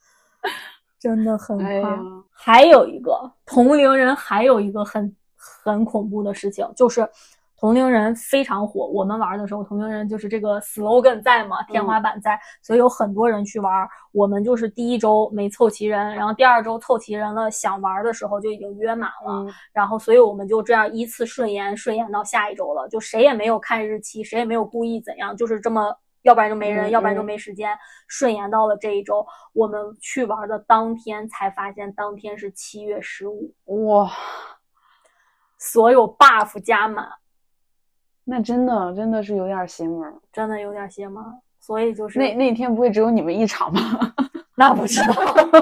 [1.00, 1.98] 真的很怕。
[2.30, 7.08] 还有一个同龄人，还有一个很很恐怖的事情，就是
[7.56, 8.86] 同龄人非常火。
[8.86, 13.88] 我们玩的时候，同龄人就是这个 slogan 在嘛，天花板在，所以有很多人去玩。
[14.12, 19.46] 我们就是第一周没凑齐人，然后第二周凑齐人了，想玩的时候就已经约满了。
[19.72, 22.88] 然后，所以我们就这样依次顺延，顺延到下一周了。
[22.88, 25.96] 就谁也没有看日期，谁也没有故意怎样，就是这么。
[26.22, 27.76] 要不然就没人，要不然就没时间，
[28.08, 29.22] 顺延到了这一周。
[29.52, 34.10] 我们去玩的当天才发现，当天是七月十五，哇！
[35.58, 37.06] 所有 buff 加满，
[38.24, 41.22] 那真的真的是有点邪门，真的有点邪门。
[41.60, 43.80] 所以就是那那天不会只有你们一场吧？
[44.56, 45.14] 那不知道。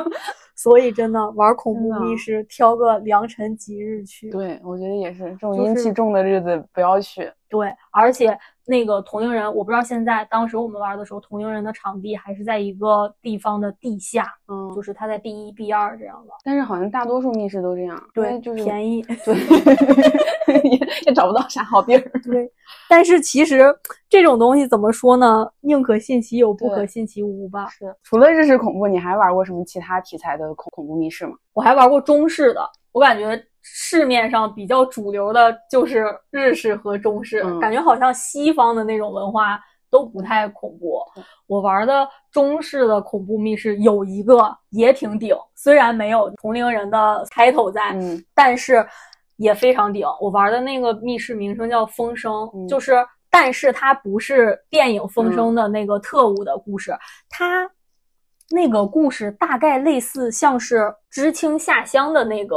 [0.55, 4.31] 所以真的玩恐怖密室，挑个良辰吉日去。
[4.31, 7.33] 对，我觉得也是，这种阴气重的日子不要去。
[7.48, 8.38] 对，而且。
[8.64, 16.33] 那个同龄人，我不知道现在，当时我们玩的时候，同龄人的场地还是在一个地方的地下，嗯，就是他在 B 一、B 二这样的。
[16.44, 22.12] 但是好像大多数密室都这样，对，就是便宜，对，也也找不到啥好地儿。
[22.22, 22.51] 对，
[22.88, 23.75] 但是其实
[24.09, 25.51] 这种东西怎么说呢？
[25.61, 27.66] 宁可信其有，不可信其无吧。
[27.68, 27.94] 是。
[28.03, 31.35] 除了日式恐怖，你还玩过什么其他题材的恐恐怖密室吗？
[31.53, 32.61] 我还玩过中式的，
[32.92, 33.44] 我感觉。
[33.62, 41.01] 市面上比较主流的就是日式和中式，感觉好像西方的那种文化都不太恐怖。
[41.46, 47.96] 我玩的中式的恐怖密室有一个也挺顶，虽然没有同龄人的开头在，
[48.35, 48.85] 但是
[49.37, 50.05] 也非常顶。
[50.20, 52.33] 我玩的那个密室名称叫《风声》，
[52.68, 52.94] 就是，
[53.31, 56.92] 但是它不是电影《风声》的那个特务的故事，
[57.31, 57.70] 它
[58.51, 62.57] 那个故事大概类似像是知青下乡的那个。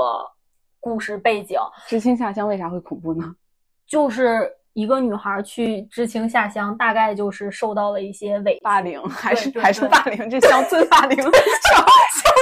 [0.86, 3.36] 故事背景，知青下乡为啥会恐怖呢？
[3.90, 10.30] 就是一个女孩去知青下乡，大概就是受到了一些伪霸凌，还是还是霸凌？
[10.30, 11.42] 这乡村霸凌， 乡乡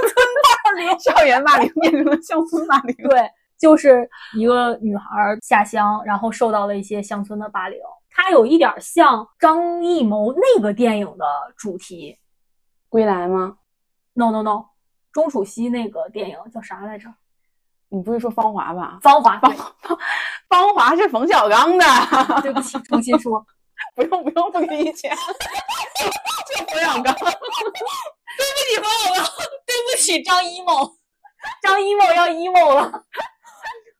[0.10, 0.28] 村
[0.66, 2.94] 霸凌，校园霸凌变成了乡村霸凌。
[3.08, 3.22] 对，
[3.58, 5.06] 就是一个女孩
[5.42, 7.80] 下乡，然后受到了一些乡村的霸凌。
[8.10, 11.26] 它有一点像张艺谋那个电影的
[11.56, 12.12] 主题，
[12.90, 13.56] 《归来》吗
[14.16, 14.66] ？No No No，
[15.14, 17.08] 钟楚曦那个电影叫啥来着？
[17.94, 18.98] 你不会说芳华吧？
[19.04, 19.56] 芳华，芳
[20.50, 21.86] 芳华是冯小刚的。
[22.42, 23.46] 对不起，重新说。
[23.96, 25.14] 不 用不用，不给你钱。
[26.50, 27.14] 就冯小刚。
[27.14, 27.46] 对不
[28.66, 29.24] 起，冯小刚。
[29.68, 30.92] 对不起，张一某。
[31.62, 33.04] 张一某要 emo 了。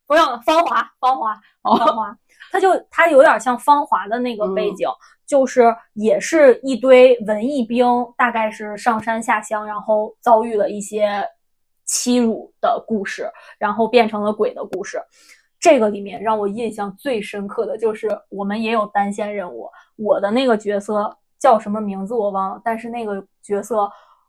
[0.08, 2.18] 不用，芳华，芳华，芳华。
[2.52, 4.90] 他就他有点像芳华的那个背景，
[5.28, 7.86] 就是也是一堆文艺兵，
[8.18, 11.24] 大概是上山下乡，然后遭遇了一些。
[11.94, 13.30] 欺辱的故事，
[13.60, 15.00] 然后变成了鬼的故事。
[15.60, 19.70] 这个里面让我印象最深刻的就是，我们也有单线任务。
[19.96, 23.88] 我的那个角色叫什么名字我忘了，但是那个角色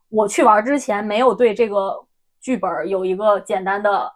[0.09, 1.99] 我去玩之前没有对这个
[2.39, 4.09] 剧本有一个简单的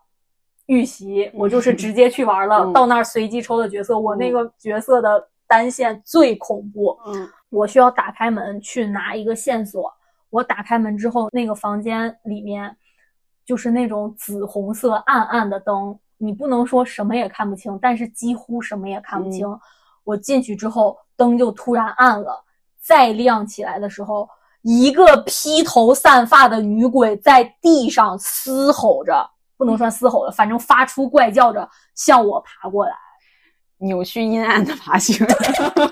[0.68, 2.72] 预习，我就是直接去玩了。
[2.72, 6.96] 到那儿随机抽的角色，我那个角色的单线最恐怖。
[7.08, 9.92] 嗯，我需要打开门去拿一个线索。
[10.30, 12.78] 我打开门之后，那个房间里面。
[13.50, 19.48] 就是那种紫红色暗暗的灯，你不能说什么也看不清，但是几乎什么也看不清。
[20.04, 22.46] 我进去之后，灯就突然暗了，
[22.80, 24.30] 再亮起来的时候，
[24.62, 32.94] 一个披头散发的女鬼在地上嘶吼着，不能算嘶吼了，反正发出怪叫着向我爬过来，
[33.80, 35.18] 扭曲阴暗的爬行。
[35.26, 35.90] 对对，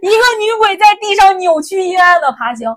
[0.00, 2.70] 一个女鬼在地上扭曲阴暗的爬行。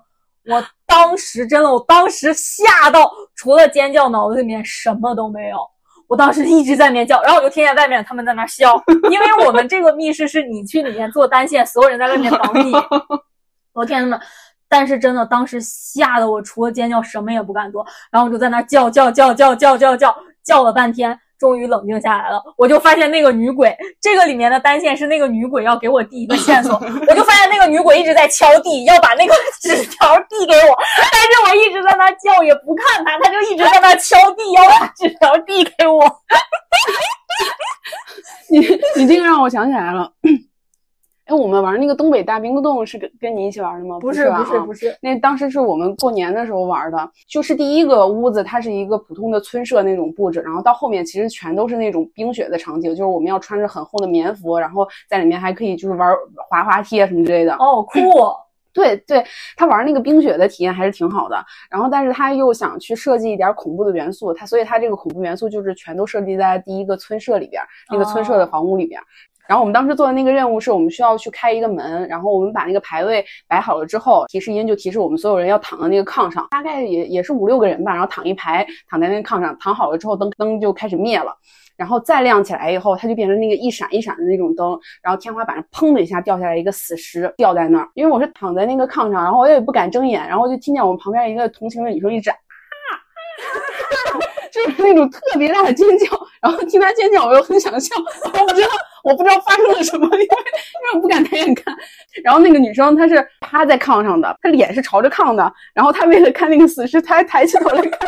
[0.45, 0.61] 我
[0.93, 5.57] 当时真的，我当时吓到，除了尖叫，脑子里面什么都没有。
[6.07, 8.79] 我当时一直在里面叫，然后我就听见外面他们在那笑，
[9.09, 12.71] 因为我们这个密室是你去里面做单线，所有人在外面等你。
[13.73, 14.19] 我天呐，
[14.69, 21.19] 但是真的，当时吓得我除了尖叫什么也不敢做，然后我就在那叫叫叫叫叫叫叫叫了半天。
[21.39, 26.75] 终于冷静下来了，我就发现那个女鬼，这个里面的单线是那个女鬼要给我递一个线索，
[27.07, 30.77] 我就发现那个女鬼一直在敲地，要把那个纸条递给我，
[31.11, 36.03] 但是我一直在那叫也不看她，她就一直在那敲地，要把纸条递给我。
[38.49, 38.59] 你
[38.95, 40.11] 你这个让我想起来了。
[41.25, 43.97] 哎，我们玩那个东北大冰洞是跟跟你一起玩的吗？
[43.99, 44.97] 不是，不是，不是。
[45.01, 56.13] 那当时是我们过年的时候玩的，就是第一个屋子，它是一个普通的村舍那种布置，然后到后面其实全都是那种冰雪的场景，就是我们要穿着很厚的棉服，然后在里面还可以就是玩
[56.49, 57.53] 滑滑梯啊什么之类的。
[57.55, 57.99] 哦，酷。
[58.73, 59.23] 对对，
[59.55, 61.35] 他玩那个冰雪的体验还是挺好的。
[61.69, 68.99] 然后，但是他又想去设计一点恐怖的元素，他所以他这个恐怖元素就是全都设计在第一个村舍里边，那个村舍的房屋里边。
[69.47, 81.35] 然后我们当时做的那个任务是我们需要去开一个门，然后我们把那个排位摆好了之后，提示音就提示我们所有人要躺在那个炕上，大概也也是五六个人吧，然后躺一排，躺在那个炕上，躺好了之后灯灯就开始灭了。
[81.75, 87.89] 然后再亮起来以后，它就变成那个一闪一闪的那种灯，然后天花板上砰的一下掉下来一个死尸，掉在那儿。
[87.95, 92.35] 因为我是躺在那个炕上，然后我也不敢睁眼，然后就听见我们旁边一个同行的女生一直啊，
[94.53, 96.05] 就是那种特别大的尖叫。
[96.41, 97.95] 然后听他尖叫，我又很想笑，
[98.25, 98.67] 我不知道
[99.03, 101.75] 我不知道发生了什么，因为因为我不敢抬眼看。
[102.23, 107.99] 然后那个女生她是趴在炕上的，她脸是朝着炕的，然后她为了看那个死尸，她还抬起头来看。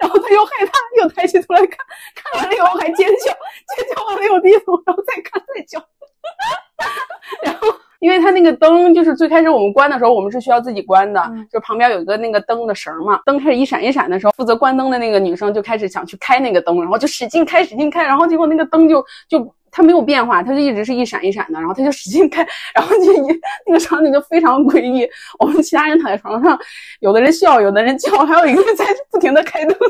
[0.00, 1.78] 然后她又害怕，又抬起头来看，
[2.14, 3.32] 看完了以后还尖叫，
[3.76, 5.80] 尖叫完了又低头，然后再看再叫。
[7.44, 7.68] 然后，
[8.00, 13.20] 因为他那个灯就是最开始我们关的时候，我们是需要自己关的，就旁边有一个那个灯的绳嘛。
[13.24, 25.08] 灯开始一闪一闪的时候，负责关灯的那个女生就开始想去开那个灯，然后就使劲开，使劲开，然后结果那个灯就就它没有变化，它就一直是一闪一闪的，然后它就使劲开，然后就一那个场景就非常诡异。
[25.38, 26.58] 我们其他人躺在床上，
[27.00, 29.76] 有的人笑，有的人叫，还有一个人在不停的开灯。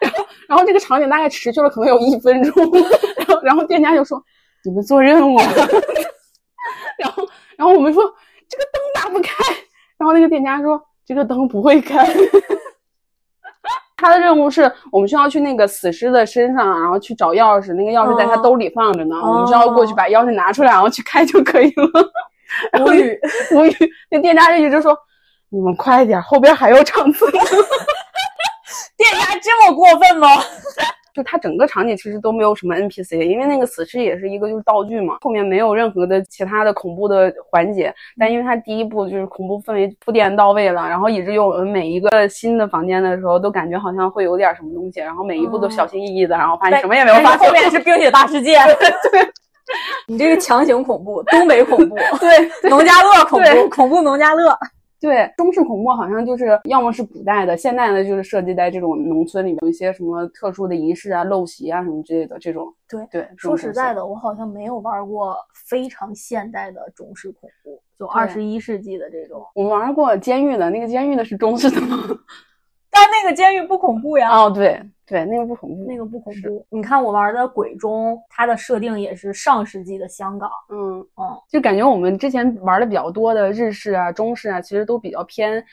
[0.00, 2.70] 然后，然后这个场景大概持续了可能有一分钟，
[3.16, 4.22] 然后，然后店家就说
[4.66, 5.38] ：“你们做任务。
[6.98, 8.02] ”然后，然后我们说
[8.48, 9.44] ：“这个灯打不开。”
[9.96, 12.06] 然后那个店家说：“这个灯不会开。”
[13.96, 22.12] 他的任务是我们需要去那个死尸的身上，然后去找钥匙，那个钥匙在他兜里放着呢，我们需要过去把钥匙拿出来，然后去开就可以了。
[22.84, 23.18] 无语，
[23.52, 23.74] 无语。
[24.10, 24.94] 那店家就一直说
[25.48, 27.24] ：“你们快点，后边还有场次。
[28.98, 30.28] ”店家这么过分吗？
[31.16, 37.90] 就它整个场景其实都没有什么 NPC，因为那个死尸也是一个就是道具嘛，后面没有任何的其他的恐怖的环节。
[38.18, 47.48] 但因为它第一部就是恐怖氛围铺垫到位了，然后以至于我们每一个新的房间的时候都感觉好像会有点什么东西，然后每一步都小心翼翼的，然后发现什么也没有发现。
[47.48, 48.58] 后面是冰雪大世界。
[49.10, 49.26] 对，
[50.06, 54.54] 你这个强行恐怖，东北恐怖，对，农家乐恐怖，恐怖农家乐。
[55.00, 62.74] 对，中式恐怖好像就是要么是古代的，现代的就是设计在这种农村里面，有一些什么特殊的仪式啊、陋习啊什么之类的这种。
[62.88, 65.36] 对对，说实在的，我好像没有玩过
[65.68, 69.44] 非常现代的中式恐怖，就二十一世纪的这种。
[69.54, 71.98] 我们玩过监狱的，那个监狱的是中式的吗？
[72.96, 74.30] 但那个监狱不恐怖呀。
[74.30, 74.80] 哦，对。
[75.08, 76.66] 对，那个不恐怖，那个不恐怖。
[76.68, 80.50] 你看我玩的鬼中，它的设定也是上世纪的香港。
[80.68, 85.64] 嗯嗯，就感觉我们之前玩的比较多的日式啊、中式啊，其实都比较偏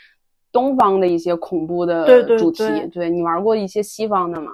[0.52, 2.64] 东方的一些恐怖的主题。
[2.94, 4.52] 对你玩过一些西方的吗？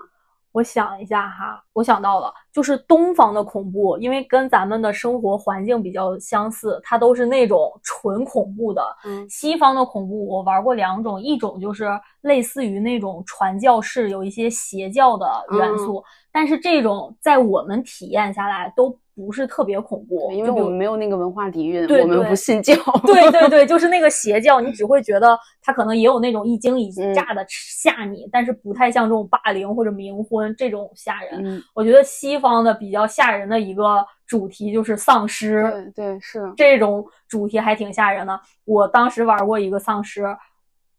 [0.52, 8.84] 我想一下哈，我想到了，就是东方的恐怖，因为跟咱们的生活环境比较相似，它都是那种纯恐怖的。
[9.06, 11.88] 嗯，西方的恐怖我玩过两种，一种就是
[12.22, 18.98] 类似于那种传教士，有一些邪教的元素，但是这种在我们体验下来都。
[19.20, 22.74] 不是特别恐怖，因为我们没有那个文化底蕴，我们不信教。
[23.06, 31.62] 对对对，就是那个 邪教，你只会觉得他可能也有那种一惊一乍的吓你，但是不太像这种霸凌或者冥婚这种吓人。
[31.76, 38.40] 我觉得西方的比较吓人的一个主题就是丧尸，对对是这种主题还挺吓人的。
[38.64, 40.24] 我当时玩过一个丧尸，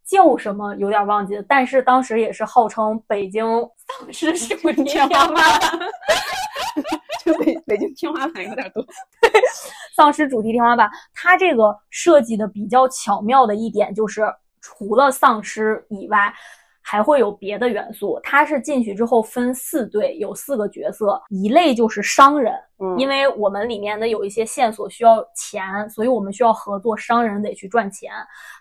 [0.06, 3.46] 叫什么有点忘记了，但是当时也是号称北京
[4.02, 5.38] 丧尸主题天花板。
[7.24, 8.84] 就北北京 天花板有点多，
[9.96, 14.22] 丧尸主题天花板，它这个设计的比较巧妙的一点就是，
[14.60, 16.32] 除了丧尸以外，
[16.82, 18.18] 还会有别的元素。
[18.22, 22.54] 它是进去之后分四队，有四个角色，一类就是商人。
[22.96, 28.10] 因为我们里面的有一些线索需要钱，所以我们需要合作，商人得去赚钱。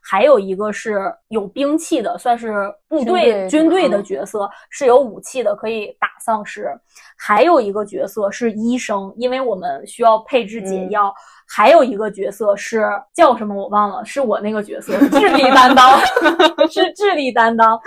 [0.04, 6.70] 还有一个是有兵器的，算是部队军队的角色，是有武器的，可以打丧尸。
[7.18, 11.14] 还有一个角色是医生，因为我们需要配置解药。
[11.48, 15.98] 还有一个角色是叫什么我忘了，是我那个角色，智力担当，
[16.70, 17.80] 是智力担当。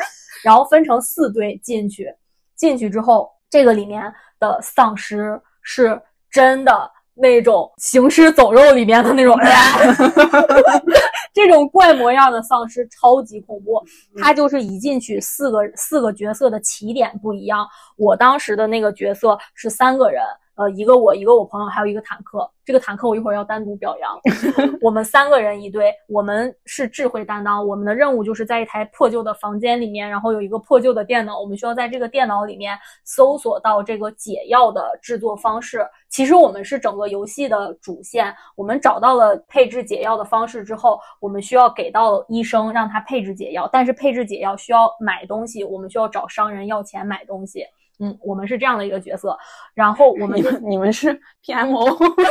[0.42, 2.10] 然后分成四队进去，
[2.56, 4.10] 进去之后，这个里面
[4.40, 6.00] 的丧尸是。
[6.32, 9.38] 真的那种行尸走肉里面的那种，
[11.32, 13.80] 这种怪模样的丧尸超级恐怖。
[14.20, 17.64] 他就是一进去，四个四个角色的起点不一样。
[17.96, 20.22] 我当时的那个角色是三个人。
[20.62, 22.48] 呃，一个我，一个我朋友，还有一个坦克。
[22.64, 24.20] 这个坦克我一会儿要单独表扬。
[24.80, 27.66] 我们三个人一队，我们是智慧担当。
[27.66, 35.84] 我们的任务就是在一台破旧的房间里面，然后有一个破旧的电脑，我们需要在这个电脑里面搜索到这个解药的制作方式。
[36.08, 38.32] 其实我们是整个游戏的主线。
[38.54, 47.64] 我们找到了配置解药的方式之后，我们需要给到医生让他配置解药，但是配置解药需要买东西，我们需要找商人要钱买东西。
[48.02, 49.38] 嗯，我们是这样的一个角色，
[49.74, 51.14] 然后我们你们你们是
[51.46, 52.24] PMO，对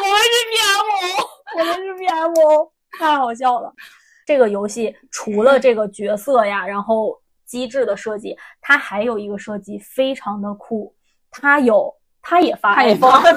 [0.00, 3.70] 我们是 PMO，我们是 PMO，太好笑了。
[4.24, 10.94] 这个游戏除了这个角色呀，然后机制的设计，它还有一个设计非常的酷，
[11.30, 13.32] 它有，它也发，他也 iPhone，发，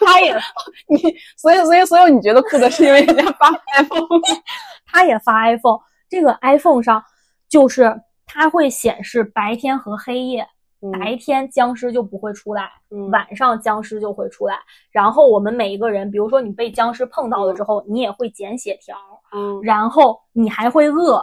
[0.00, 0.34] 它也
[0.88, 4.20] 你所以所以所有你觉得酷的是因为人家发 iPhone，
[4.92, 5.80] 它也发 iPhone。
[6.10, 7.02] 这个 iPhone 上
[7.48, 7.98] 就是
[8.32, 10.46] 它会显示白天和黑夜，
[10.90, 14.58] 白天僵尸就不会出来，嗯晚上僵尸就会出来。
[14.90, 18.96] 然后我们每一个人，比如说你被僵尸碰到了之后，你也会减血条，
[19.34, 21.22] 嗯然后你还会饿，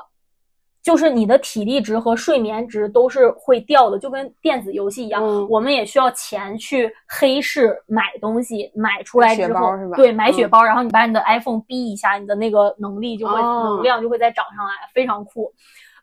[0.84, 5.24] 就是你的体力值和睡眠值都是会掉的，就跟电子游戏一样。
[5.24, 15.51] 嗯我们也需要钱去黑市买东西，买出来之后对，买血嗯包，然后你把你的 iPhone 逼一下，你的那个能力就会、哦能量就会再涨上来，非常酷。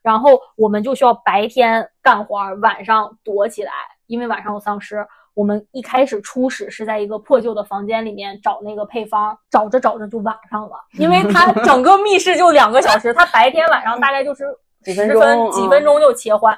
[0.07, 3.72] 然后我们就需要白天干活，晚上躲起来，
[4.07, 5.04] 因为晚上有丧尸。
[5.34, 14.44] 我们一开始初始是在一个破旧的房间里面找那个配方，找着找着就晚上了，因为它 整个密室就两个小时，它白天晚上大概就是
[14.84, 16.57] 几十分几分钟就切换。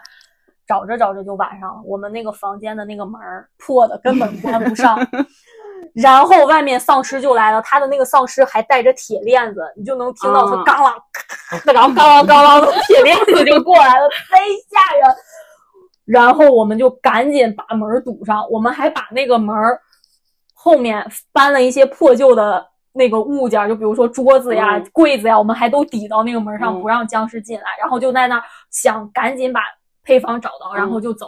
[0.67, 4.99] 找着找着就晚上了，我们那个房间的那个门儿破的根本关不上，
[5.95, 10.95] 然后外面丧尸就来了，他的那个丧尸还带着铁链子，你就能听到他嗯嘎啦，
[11.73, 14.37] 然后嘎啦嘎啦的铁链子就过来了，贼
[14.71, 15.17] 吓人。
[16.05, 19.81] 然后我们就赶紧把门儿堵上，我们还把那个门儿
[20.55, 27.65] 后面搬了一些破旧的那个物件儿，就比如说桌子呀、嗯柜子呀，我们还都抵到那个门上，嗯不让僵尸进来。
[27.79, 29.61] 然后就在那儿想赶紧把
[30.03, 31.27] 配方找到，然后就走。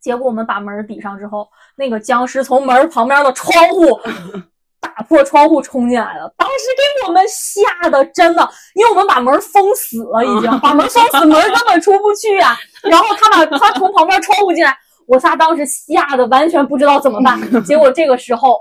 [0.00, 4.00] 结果我们把门儿抵上之后，那个僵尸从门儿旁边的窗户
[4.80, 12.56] 打破窗户冲进来了，当时给我们吓得真的，因为我们把门儿封死了，已经 把门封死，门儿根本出不去啊。
[12.82, 14.76] 然后他把他从旁边窗户进来，
[15.06, 17.40] 我仨当时吓得完全不知道怎么办。
[17.64, 18.56] 结果这个时候，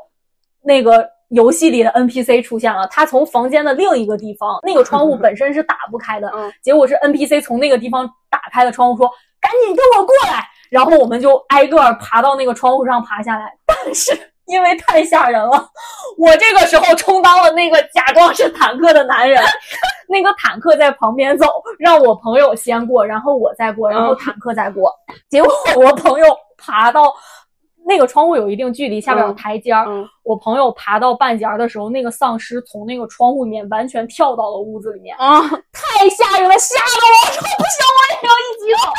[0.64, 9.08] 那个游戏里的 NPC 出现了，他从房间的另一个地方，那个窗户本身是打不开的，嗯结果是 NPC 从那个地方打开了窗户，说
[9.40, 14.12] ：“赶紧跟我过来。”然后我们就挨个儿爬到那个窗户上爬下来，但是
[14.46, 15.70] 因为太吓人了，
[16.18, 19.44] 我这个时候充当了那个假装是坦克的男人，
[20.08, 21.46] 那个坦克在旁边走，
[21.78, 24.94] 让我朋友先过，然后我再过，然后嗯坦克再过。
[25.30, 26.26] 结果我朋友
[26.58, 27.14] 爬到
[27.86, 29.86] 那个窗户有一定距离，下边有嗯台阶儿。
[29.88, 35.40] 嗯我朋友爬到半截儿的时候，那个丧尸从那个窗户里面完全跳到了屋子里面，啊，
[35.72, 38.92] 太吓人了，吓得我说不行，我也要一起走。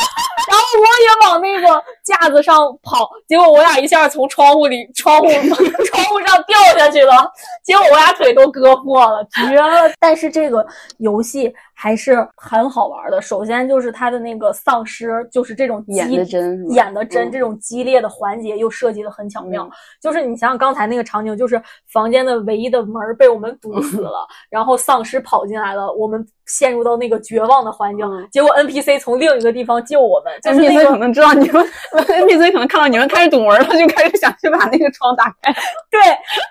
[1.00, 5.26] 也往那个架子上跑，结果我俩一下从窗户里窗户
[5.86, 7.30] 窗户上掉下去了，
[7.64, 9.90] 结果我俩腿都割破了，绝了。
[10.00, 10.64] 但是这个
[10.98, 13.20] 游戏还是很好玩的。
[13.20, 19.64] 首先就是它的那个丧尸，就是这种演的真演的真，嗯这种激烈的环节又设计的很巧妙。
[19.64, 19.70] 嗯
[20.00, 21.60] 就是你想想刚才那个场景，就是
[21.92, 35.52] 房间的唯一的门儿被我们堵死了， 然后丧尸跑进来了，我们陷入到那个绝望的环境，嗯结果 NPC 从另一个地方救我们，就是那 NPC 可能知道你们，NPC 可能看到你们开始堵门了，就开始想去把那个窗打开。
[35.90, 36.00] 对，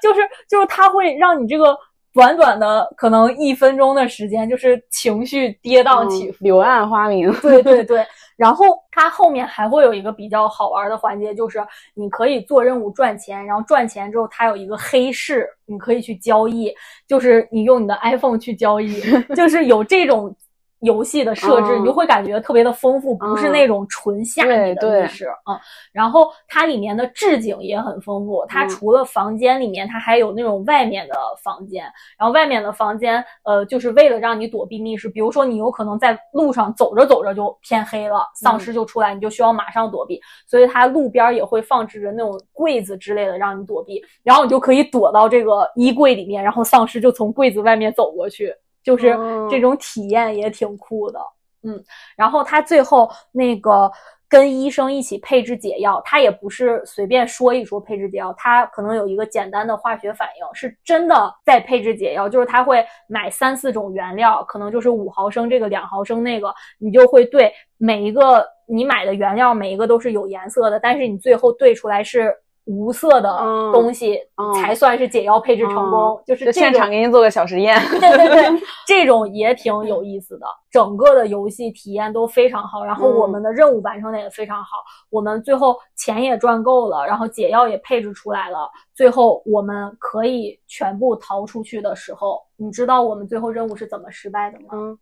[0.02, 1.78] 就是就是它会让你这个
[2.14, 7.32] 短短的可能一分钟的时间，就是情绪跌宕起伏，嗯柳暗花明。
[7.42, 11.60] 对对对，然后它后面还会有一个比较好玩的环节，就是
[11.94, 16.74] 你可以做任务赚钱，然后赚钱之后它有一个黑市，你可以去交易，
[17.08, 19.02] 就是你用你的 iPhone 去交易，
[19.36, 20.36] 就是有这种。
[20.82, 25.60] 游戏的设置，嗯你就会感觉特别的丰富，不是嗯那种纯吓你的密室啊、嗯。
[25.92, 31.84] 然后它里面的置景也很丰富，它嗯除了房间里面，它还有那种外面的房间。
[32.18, 35.10] 然后外面的房间，呃，就是为了让你躲避密室。
[35.10, 40.22] 比如说，你有可能在路上走着走着就天黑了，丧尸就出来，你就需要马上躲避。
[40.46, 44.00] 所以它路边也会放置着那种柜子之类的，让你躲避。
[44.24, 48.54] 然后你就可以躲到这个衣柜里面，然后丧尸就从柜子外面走过去。
[48.84, 51.20] 就是哦这种体验也挺酷的，
[51.64, 51.84] 嗯。
[52.16, 53.92] 然后他最后那个。
[54.30, 72.36] 跟医生一起配置解药，他也不是随便说一说配置解药，他可能有一个简单的化学反应，是真的在配置解药，就是他会买三四种原料，可能就是五毫升这个，两毫升那个，你就会对每一个你买的原料每一个都是有颜色的，但是你最后兑出来是
[72.68, 73.38] 无色的
[73.72, 77.80] 东西，嗯、才算是解药配置成功，嗯、就是现场给您做个小实验。
[77.90, 80.46] 对对对， 这种也挺有意思的。
[80.70, 94.66] 整个的游戏体验都非常好，然后我们的任务完成的也非常好，嗯、我们最后钱也赚够了，然后解药也配置出来了，最后我们可以全部逃出去的时候，你知道我们最后任务是怎么失败的吗？
[94.74, 95.00] 嗯，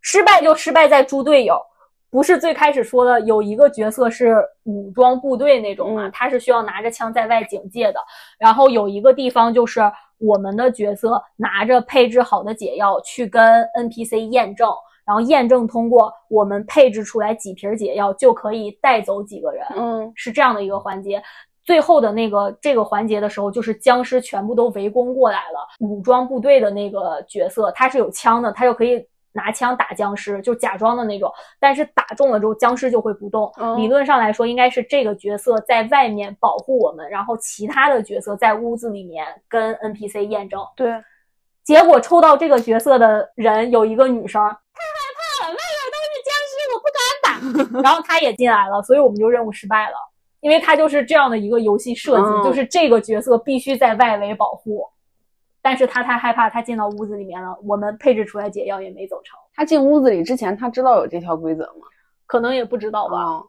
[0.00, 1.56] 失败就失败在猪队友。
[2.10, 8.00] 不是最开始说的有一个角色是武装部队那种嘛，嗯他是需要拿着枪在外警戒的。
[8.38, 9.80] 然后有一个地方就是
[10.18, 14.70] 我们的角色拿着配置好的解药去跟 NPC 验证，
[15.04, 21.22] 然后验证通过，我们配置出来几瓶解药就可以带走几个人，嗯是这样的一个环节。
[21.64, 25.66] 最后的那个这个环节的时候，就是僵尸全部都围攻过来了。
[25.80, 29.04] 武装部队的那个角色，他是有枪的，他就可以
[29.36, 31.30] 拿枪打僵尸，就假装的那种。
[31.60, 33.52] 但是打中了之后，僵尸就会不动。
[33.58, 40.60] 嗯理论上来说，应该是这个角色在外面保护我们，然后其他的角色在屋子里面跟 NPC 验证。
[40.74, 40.90] 对，
[41.62, 44.56] 结果抽到这个角色的人有一个女生，太害
[45.18, 47.82] 怕了，外面都是僵尸，我不敢打。
[47.84, 49.96] 然后她也进来了，所以我们就任务失败了，
[50.40, 54.88] 因为它就是这样的一个游戏设计，嗯就是这个角色必须在外围保护。
[55.66, 61.88] 但是他太害怕，他进到屋子里面了，我们配置出来解药也没走成，他进屋子里之前，他知道有这条规则吗？
[62.24, 63.16] 可能也不知道吧。
[63.24, 63.44] 哦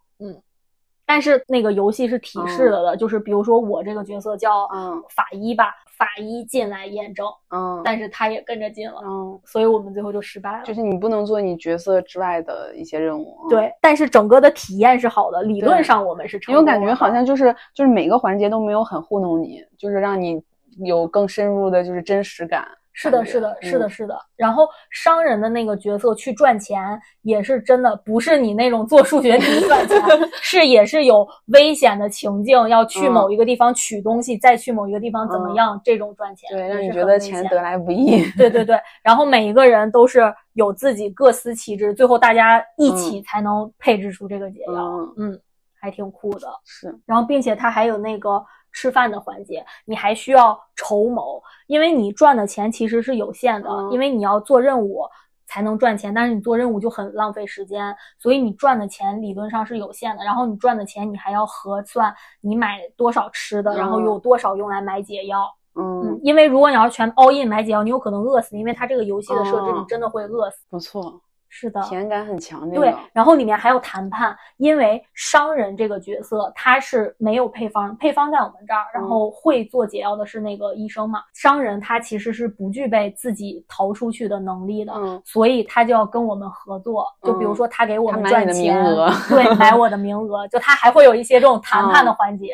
[1.10, 10.66] 但是那个游戏是提示了的，就是比如说我这个角色叫嗯法医吧，法医进来验证，嗯但是他也跟着进了，嗯，所以我们最后就失败了。
[10.66, 13.38] 就是你不能做你角色之外的一些任务。
[13.44, 16.82] 嗯，对，但是整个的体验是好的，理论上我们是成因为功了的。
[16.82, 20.44] 我感觉好像就是就是每个环节都没有很糊弄你，就是让你
[20.84, 22.68] 有更深入的就是真实感。
[23.00, 24.20] 是的，是的，是的，嗯是的。
[24.36, 30.00] 然后商人的那个角色去赚钱，也是真的不是你那种做数学题 赚钱，
[30.42, 31.24] 是也是有
[31.54, 38.24] 危险的情境，要去嗯某一个地方取东西，再去某一个地方怎么嗯样，这种赚钱，对，让你觉得钱得来不易。
[38.36, 45.42] 对对对，然后每一个人都是有自己各司其职，最后大家一起才能配置出这个解药，嗯，嗯，
[45.80, 46.48] 还挺酷的。
[46.66, 48.44] 是，然后并且他还有那个
[48.78, 55.02] 吃饭的环节，你还需要筹谋，因为你赚的钱其实是有限的，嗯因为你要做任务
[55.48, 60.24] 才能赚钱，但是你做任务就很浪费时间，所以你赚的钱理论上是有限的。
[60.24, 65.52] 然后你赚的钱你还要核算你买多少吃的，嗯然后有多少用来买解药。
[65.74, 70.66] 嗯嗯，，因为如果你要全 all in 买解药，你有可能饿死，因为它这个游戏的设置，哦你真的会饿死。
[70.70, 72.70] 不错，是的，体验感很强。
[72.70, 81.22] 这对，，然后里面还有谈判，因为商人这个角色他是没有配方，配方在我们这儿，然后会做解药的是那个医生嘛。
[81.34, 87.06] 商人他其实是不具备自己逃出去的能力的，嗯所以他就要跟我们合作。
[87.24, 88.84] 就比如说他给我们赚钱，
[89.30, 92.52] 对，买我的名额，就他还会有一些这种谈判的环节。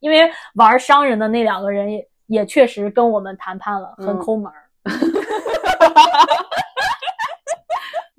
[0.00, 4.68] 因为玩商人的那两个人也也确实跟我们谈判了，很嗯抠门儿。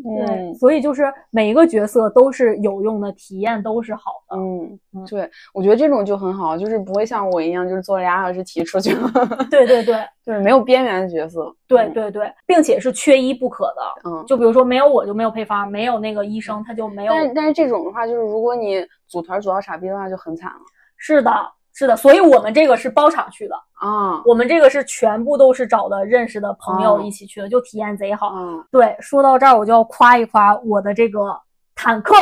[0.08, 4.38] 对，嗯所以就是每一个角色都是有用的，体验都是好的。
[4.38, 9.12] 嗯嗯，对，我觉得这种就很好，就是不会像我一样，就是做了俩小时题出去了，
[9.52, 9.96] 对对对
[10.26, 11.54] 就是没有边缘的角色。
[11.68, 14.10] 对对对，并且是缺一不可的。
[14.10, 17.14] 嗯，就比如说没有我就没有配方，没有那个医生他就没有。
[17.14, 20.60] 但但是这种的话，就是如果你组团组到傻逼的话，就很惨了
[20.98, 21.32] 是的，
[21.78, 24.20] 是的，所以我们这个是包场去的，啊。
[24.26, 28.34] 我们这个是全部都是找的认识的朋友哦一起去的，就体验贼好。
[28.36, 31.40] 嗯对，说到这儿我就要夸一夸我的这个
[31.76, 32.16] 坦克，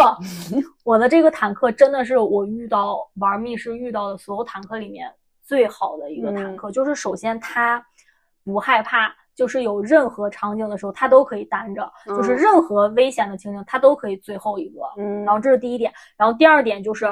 [0.83, 5.09] 我的这个坦克真的是我遇到玩密室遇到的所有坦克里面
[5.41, 6.69] 最好的一个坦克。
[6.69, 7.81] 就是首先它
[8.43, 14.81] 不害怕，就是有任何场景的时候它都可以单着，就是嗯任何危险的情景它都可以最后一个。
[14.97, 17.07] 嗯，然后这是第一点，然后第二点就是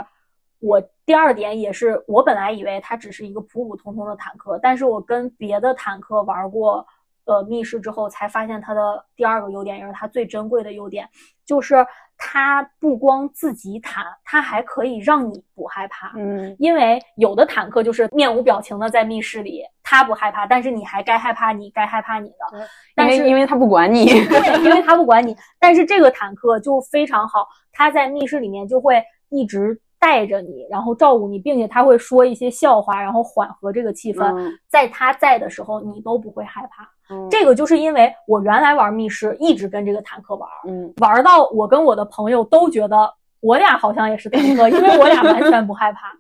[0.60, 6.86] 我第二点也是我本来以为它只是一个普普通通的坦克，但是我跟别的坦克玩过
[7.26, 11.08] 呃密室之后，才发现它的第二个优点，也是它最珍贵的优点，
[11.46, 11.86] 就是
[12.18, 16.14] 它不光自己坦，它还可以让你不害怕。
[16.16, 22.60] 嗯因为有的坦克就是面无表情的在密室里，他不害怕，但是你还该害怕你，该害怕你的。
[22.60, 24.06] 因但是为因为他不管你。
[24.06, 25.36] 对， 因为他不管你。
[25.60, 34.26] 但是这个坦克就非常好，他在密室里面就会一直带着你，然后照顾你，并且他会说一些笑话，然后缓和这个气氛。
[34.38, 36.84] 嗯在他在的时候，你都不会害怕。
[37.10, 46.12] 嗯这个就是因为我原来玩密室一直跟这个坦克玩，嗯玩到我跟我的朋友都觉得我俩好像也是坦克，因为我俩完全不害怕。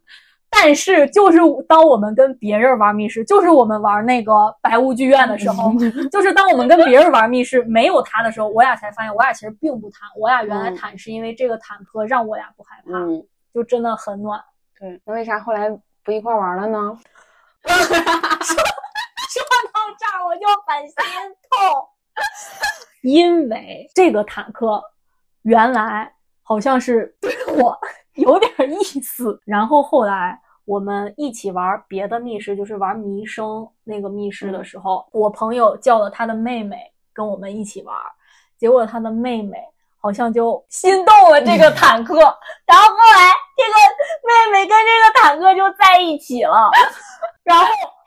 [0.56, 5.74] 但是，就是当我们跟别人玩密室，就是我们玩那个白雾剧院的时候，
[6.12, 14.43] 就是当我们跟别人玩密室没有他的时候，我俩才发现我俩其实并不坦，我俩原来嗯坦是因为这个坦克让我俩不害怕，嗯，就真的很暖。
[14.80, 15.01] 对。
[15.06, 15.70] 那为啥后来
[16.04, 16.99] 不一块玩了呢？
[17.66, 20.95] 说到这儿我就很心
[21.49, 21.88] 痛，
[23.01, 24.84] 因为这个坦克
[25.43, 27.80] 原来好像是对我
[28.16, 36.78] 有点意思，然后后来我们一起玩别的密室，就是玩迷生那个密室的时候，我朋友叫了他的妹妹
[37.14, 37.95] 跟我们一起玩，
[38.58, 39.58] 结果他的妹妹
[39.99, 42.16] 好像就心动了这个坦克，
[42.66, 43.76] 然后后来这个
[44.24, 46.70] 妹妹跟这个坦克就在一起了，
[47.43, 47.66] 然后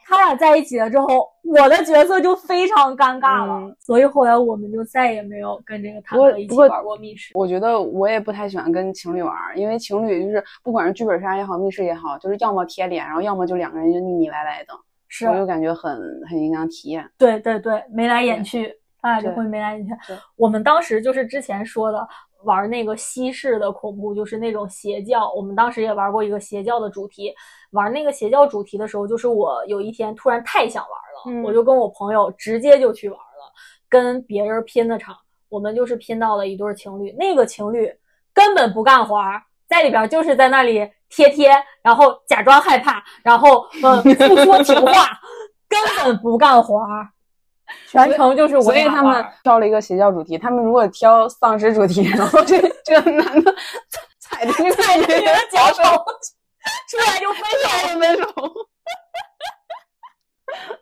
[0.09, 7.33] 他俩在一起了之后，我的角色就非常尴尬了，嗯所以后来我们就再也没有跟这个坦克一起玩过密室。
[7.35, 14.75] 我觉得我也不太喜欢跟情侣玩，因为情侣就是不管是剧本杀也好，密室也好，就是要么贴脸，然后要么就两个人就腻腻歪歪的，
[15.09, 15.93] 是我就感觉很
[16.29, 17.09] 很影响体验。
[17.19, 19.93] 对对对，眉来眼去，他俩就会眉来眼去。
[20.37, 22.07] 我们当时就是之前说的
[22.47, 25.31] 玩那个西式的恐怖，就是那种邪教。
[25.33, 27.35] 我们当时也玩过一个邪教的主题，
[27.73, 33.53] 玩那个邪教主题的时候，就是我有一天突然太想玩了，嗯我就跟我朋友直接就去玩了，
[33.89, 35.15] 跟别人拼的场。
[35.49, 37.93] 我们就是拼到了一对情侣，那个情侣
[38.35, 39.17] 根本不干活，
[39.69, 41.51] 在里边就是在那里贴贴，
[41.83, 45.19] 然后假装害怕，然后 嗯不说情话，
[45.69, 47.09] 根本不干活儿，
[47.91, 53.55] 全程就是我给他们挑了一个邪教主题，他们如果挑丧尸主题，然后这这个男的
[54.21, 55.83] 踩着这个踩着女女的脚手
[56.89, 57.89] 出来就分手。
[57.89, 58.25] 手分手。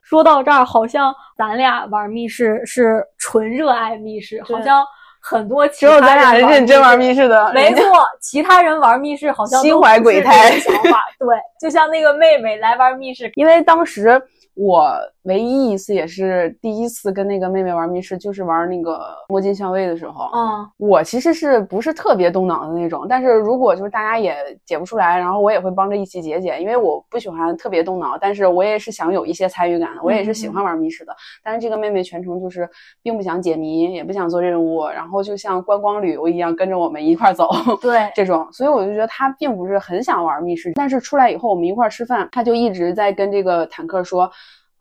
[0.02, 4.84] 说到这儿，好像咱俩玩密室是纯热爱密室，好像
[5.20, 7.82] 很多其只有咱俩是人认真玩密密室的，没错，
[8.20, 11.02] 其他人玩密室好像心怀鬼胎个想法。
[11.18, 14.22] 对，就像那个妹妹来玩密室，因为当时
[14.54, 14.92] 我
[15.22, 20.28] 唯一一次也是第一次跟那个妹妹玩密室，就是玩那个摸金校尉的时候。
[20.34, 31.12] 嗯，我其实是不是特别动脑的那种，但是如果就是大家也解不出来，然后我也会帮着一起解解，因为我不喜欢特别动脑，但是我也是想有一些参与感的，我也是喜欢玩密室的。
[31.42, 32.68] 但是这个妹妹全程就是
[33.02, 37.48] 并不想解谜，也不想做任务，然后就像观光旅游一样跟着我们一块儿走。
[37.80, 44.30] 对， 这种，所以我就觉得她并不是很想玩密室，但是出来以后我们一块儿吃饭，她就一直在跟这个坦克说。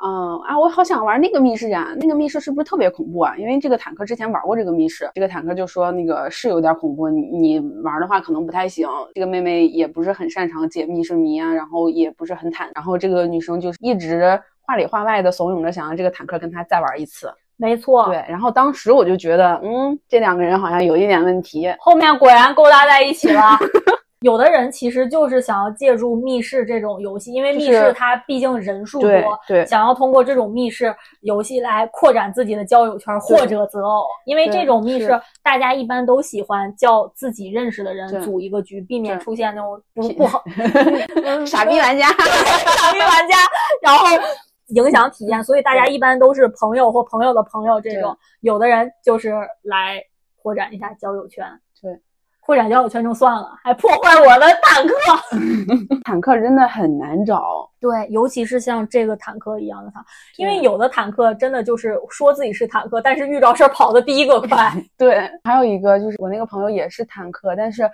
[0.05, 1.95] 嗯啊，我好想玩那个密室呀！
[1.97, 3.33] 那个密室是不是特别恐怖啊？
[3.37, 8.85] 因为这个坦克之前玩过这个密室，这个坦克就说那个是有点恐怖，你你玩的话可能不太行。
[9.15, 14.37] 这个妹妹也不是很擅长解密室谜啊，然后也不是很坦，然后这个女生就是一直
[14.67, 17.33] 话里话外的怂恿着想让这个坦克跟她再玩一次。
[17.55, 18.05] 没错。
[18.07, 21.73] 对，然后当时我就觉得，嗯，这两个人好像有一点问题。
[21.79, 23.57] 后面果然勾搭在一起了。
[24.24, 34.05] 有的人其实就是想要借助密室这种游戏，因为密室它毕竟人数多，对对想要通过这种密室游戏来扩展自己的交友圈或者择偶。
[34.26, 40.41] 因为这种密室，大家一般都喜欢叫自己认识的人组一个局，避免出现那种不不好
[41.45, 42.07] 傻逼玩家，
[42.80, 43.36] 傻逼玩家，
[43.84, 44.07] 然后
[44.67, 45.43] 影响体验。
[45.43, 48.17] 所以大家一般都是朋友或朋友的朋友这种。
[48.39, 50.01] 有的人就是来
[50.41, 51.45] 扩展一下交友圈。
[52.45, 52.53] 对。
[52.53, 54.93] 扩展交友圈就算了，还破坏我的坦克。
[56.03, 57.69] 坦克真的很难找。
[57.79, 60.03] 对，尤其是像这个坦克一样的坦，
[60.37, 64.73] 因为有的坦克真的就是说自己是坦克，但是遇着事儿跑的第一个快。
[64.97, 67.89] 对，还有一个就是我那个朋友也是坦克，但是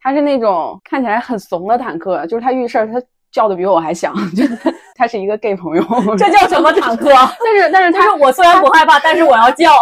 [0.00, 2.94] 他是那种看起来很怂的坦克，就是他遇事儿他
[3.30, 5.82] 叫的比我还响，就是 他他是一个 gay 朋友，
[6.16, 7.10] 这叫什么坦克？
[7.44, 9.72] 但是但是他就是我虽然不害怕，但是我要叫。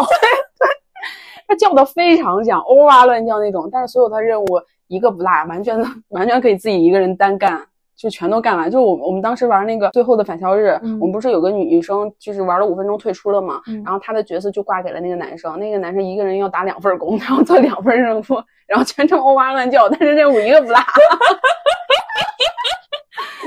[1.49, 4.47] 他叫的非常响，欧哇乱叫那种，但是所有他任务
[4.87, 5.77] 一个不落，完全
[6.11, 7.67] 完全可以自己一个人单干。
[7.97, 18.25] 就全都干完，就是我我们当时玩那个最后的返校日，嗯我们不是有个女女生就是玩了五分钟退出了嘛，嗯然后她的角色就挂给了那个男生，那个男生一个人要打两份工，然后做两份任务，
[18.69, 20.79] 然后全程欧哇乱叫，但是任务一个不落。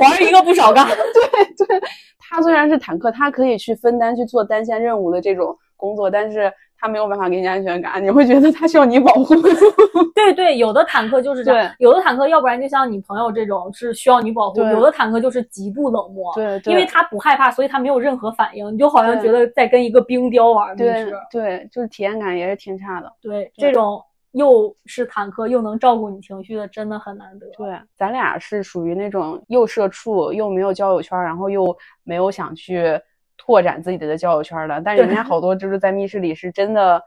[0.02, 0.86] 玩一个不少干。
[0.86, 1.82] 对对，
[2.20, 9.36] 他虽然是坦克，他可以去分担去做单线任务的这种工作，但是他没有办法给你安全感，你会觉得他需要你保护。
[10.16, 16.34] 对对，有的坦克就是这样，对有的坦克要不然就像你朋友这种是需要你保护，有的坦克就是极度冷漠。
[16.34, 21.14] 对对因为他不害怕，所以他没有任何反应，你就好像觉得在跟一个冰雕玩密对室。
[21.30, 23.14] 对，就是体验感也是挺差的。
[23.22, 27.46] 对，这种又是坦克又能照顾你情绪的，真的很难得。
[27.56, 33.00] 对，咱俩是属于那种又社畜又没有交友圈，然后又没有想去
[33.44, 34.80] 拓展自己的交友圈的。
[34.86, 37.02] 但是人家好多就是在密室里是真的。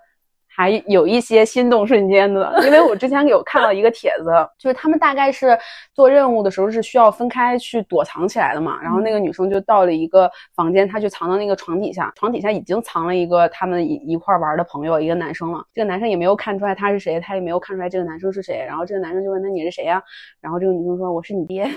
[0.56, 5.58] 还有一些心动瞬间的，因为我之前有看到一个帖子，就是他们大概是
[5.92, 20.00] 做任务的时候是需要分开去躲藏起来的嘛，然后那个女生就到了一个房间，她就藏到那个床底下，床底下已经藏了一个他们一一块玩的朋友，一个男生了，这个男生也没有看出来他是谁，他也没有看出来这个男生是谁，然后这个男生就问他你是谁呀、
[20.40, 21.68] 然后这个女生说我是你爹。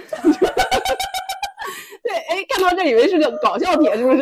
[2.04, 4.12] 对，哎，看到这以为是个搞笑帖，是不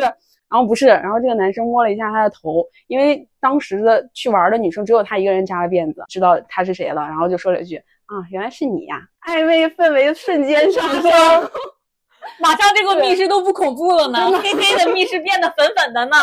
[0.50, 7.76] 然后不是，然后这个男生摸了一下他的头，因为当时的去玩的女生只有他一个人扎了辫子，知道他是谁了，然后就说了一句
[8.06, 8.96] 啊，原来是你呀！
[9.26, 11.10] 暧昧氛围瞬间上升。
[12.40, 16.16] 马上这个密室都不恐怖了呢，黑黑的密室变得粉粉的呢。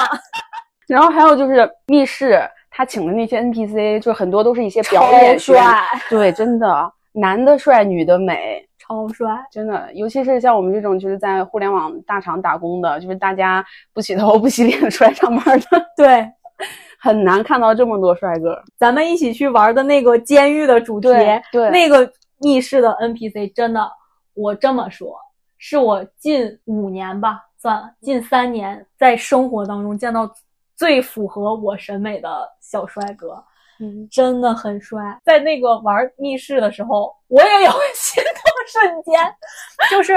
[0.88, 9.92] 然后还有就是密室，他请的那些 NPC 就很多都是一些表演帅，对，真的男的帅，女的美，超帅，真的。
[9.94, 16.30] 尤其是像我们这种就是在互联网大厂打工的，就是大家不洗头不洗脸出来上班的， 对，
[17.00, 18.62] 很难看到这么多帅哥。
[18.78, 21.08] 咱们一起去玩的那个监狱的主题，
[21.52, 23.90] 对，那个密室的 NPC 真的，
[24.34, 25.16] 我这么说，
[25.58, 30.30] 是我近五年吧，算了，近三年在生活当中见到。
[30.76, 33.42] 最符合我审美的小帅哥，
[33.80, 35.02] 嗯，真的很帅。
[35.24, 39.36] 在那个玩密室的时候，我也有心动瞬间。
[39.90, 40.14] 就是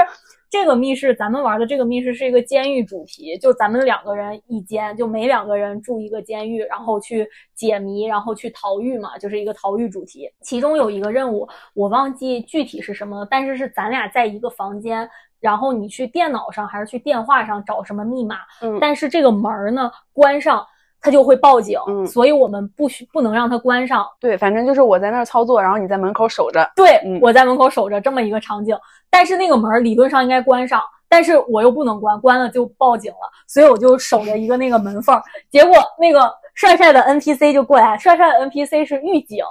[0.49, 10.29] 这个密室，咱们玩的这个密室是一个监狱主题，就咱们两个人一间，就每两个人住一个监狱，然后去解谜，然后去逃狱嘛，就是一个逃狱主题。
[10.41, 15.09] 其中有一个任务，我忘记具体是什么了，但是是咱俩在一个房间。
[15.39, 18.37] 然后你去电脑上还是去电话上找什么密码？
[18.59, 20.65] 嗯，但是这个门儿呢关上，
[21.01, 21.79] 它就会报警。
[21.87, 24.05] 嗯，所以我们不许不能让他关上。
[24.19, 26.69] 对，反正就是我在那儿操作，然后你在门口守着。
[26.75, 28.77] 对，我在门口守着这么一个场景。
[29.09, 33.19] 但是那个门理论上应该关上，但是我又不能关，关了就报警了。
[33.47, 35.19] 所以我就守着一个那个门缝。
[35.49, 39.43] 结果那个帅帅的 NPC 就过来，帅帅的 NPC 是狱警，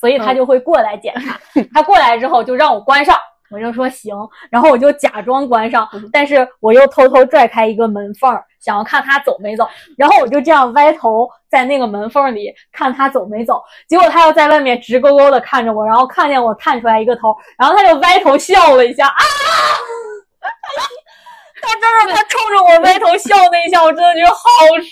[0.00, 1.38] 所以他就会过来检查。
[1.74, 3.16] 他过来之后就让我关上。
[3.52, 4.16] 我就说行，
[4.50, 9.68] 然后我就假装关上，但是我又偷偷拽开一个门缝，想要看他走没走。
[9.96, 13.62] 然后我就这样歪头在那个门缝里看他走没走。
[13.86, 19.22] 结果他又在外面直勾勾的看着我，然后看见我探出来一个头，然后他就歪头笑了一下啊。
[21.64, 24.40] 他真的，他冲着我歪头笑那一下，我真的觉得好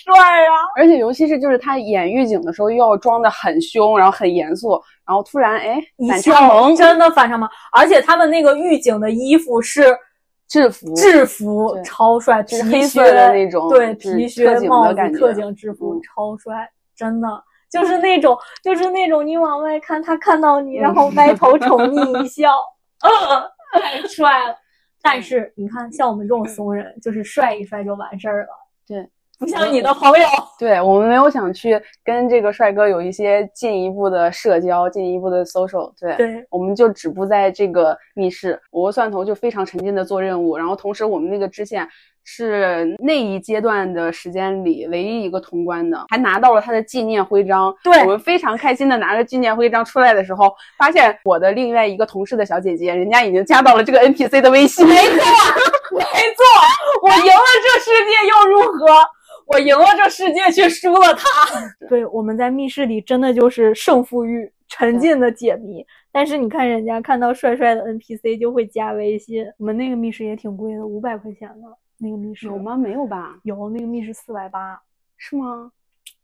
[0.04, 0.54] 帅啊！
[0.76, 4.80] 而且尤其是就是他演狱警的时候，又要装的很凶，然后很严肃，
[5.10, 7.50] 然后突然哎反差萌，真的反差萌。
[7.72, 9.84] 而且他们那个狱警的衣服是
[10.46, 17.28] 制服，制服超帅，皮黑色的那种，对皮靴帽子特警制服超帅，真的
[17.68, 22.52] 就是那种就是那种你往外看，他看到你，然后歪头宠溺一 笑，
[23.72, 24.54] 太帅了。
[25.02, 28.48] 但是你看，像我们这种怂人，就是帅一帅就完事儿了。
[28.86, 29.08] 对，
[29.40, 30.28] 不像你的朋友。
[30.60, 35.90] 对我们没有想去跟这个帅哥有一些进一步的社交，进一步的 social。
[35.98, 38.60] 对，对，我们就止步在这个密室。
[38.70, 41.88] 我和蒜头就非常沉浸的做任务，然后同时我们那个支线。
[42.22, 47.74] 是那一阶段的时间里唯一一个通关的，还拿到了他的纪念徽章。
[47.82, 54.86] 对我们非常开心的拿着纪念徽章出来的时候，发现我的另外一个同事的小姐姐，人家已经加到了这个 NPC 的微信。
[54.86, 55.02] 没错，
[55.96, 56.44] 没错，
[57.02, 58.86] 我赢了这世界又如何？
[59.50, 61.28] 我赢了这世界却输了他。
[61.88, 65.84] 对，我们在密室里真的就是胜负欲，沉浸的解谜。
[66.12, 69.44] 但是你看人家看到帅帅的 NPC 就会加微信。
[69.58, 71.66] 我们那个密室也挺贵的，五百块钱呢。
[71.98, 72.76] 那个密室有吗？
[72.76, 73.34] 没有吧？
[73.42, 74.80] 有那个密室四百八，
[75.18, 75.72] 是吗？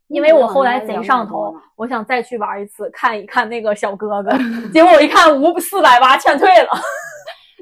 [0.07, 4.31] 因为我后来贼上头，我想再去玩一次，看一看那个小哥哥。
[4.73, 6.69] 结果我一看五四百八，劝退了。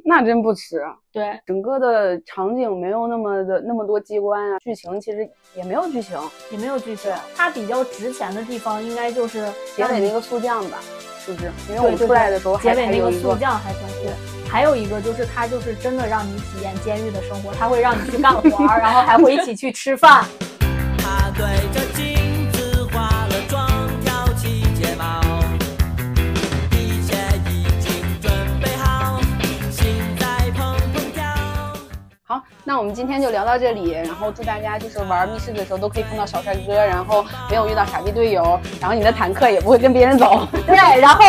[0.08, 0.80] 那真不迟。
[1.12, 6.16] 对，整个的场景没有那么的那么多机关啊，剧情其实也没有剧情，
[6.52, 7.12] 也没有剧情。
[7.36, 10.78] 它比较值钱的地方应该就是结尾那个速降吧，
[11.18, 11.52] 是不是？
[11.70, 14.12] 因为我们出来的时候结尾那个速降还挺酷。
[14.48, 20.24] 还有一个就是，它就是真的让你体验监狱的生活，它会让你去干活，然后还会一起去吃饭。
[21.00, 21.44] 他对
[21.74, 21.82] 着
[32.28, 40.48] 好，那我们今天就聊到这里，然后祝大家就是玩密室的时候都可以碰到小帅哥，然后没有遇到傻逼队友，然后你的坦克也不会跟别人走。
[40.66, 41.24] 对，然后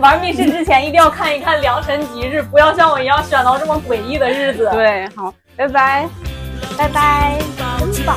[0.00, 4.68] 玩密室之前一定要看一看良辰吉日，不要像我一样选到这么诡异的日子。
[4.72, 6.08] 对，好，拜拜，
[6.76, 7.38] 拜拜，
[7.78, 8.16] 真棒。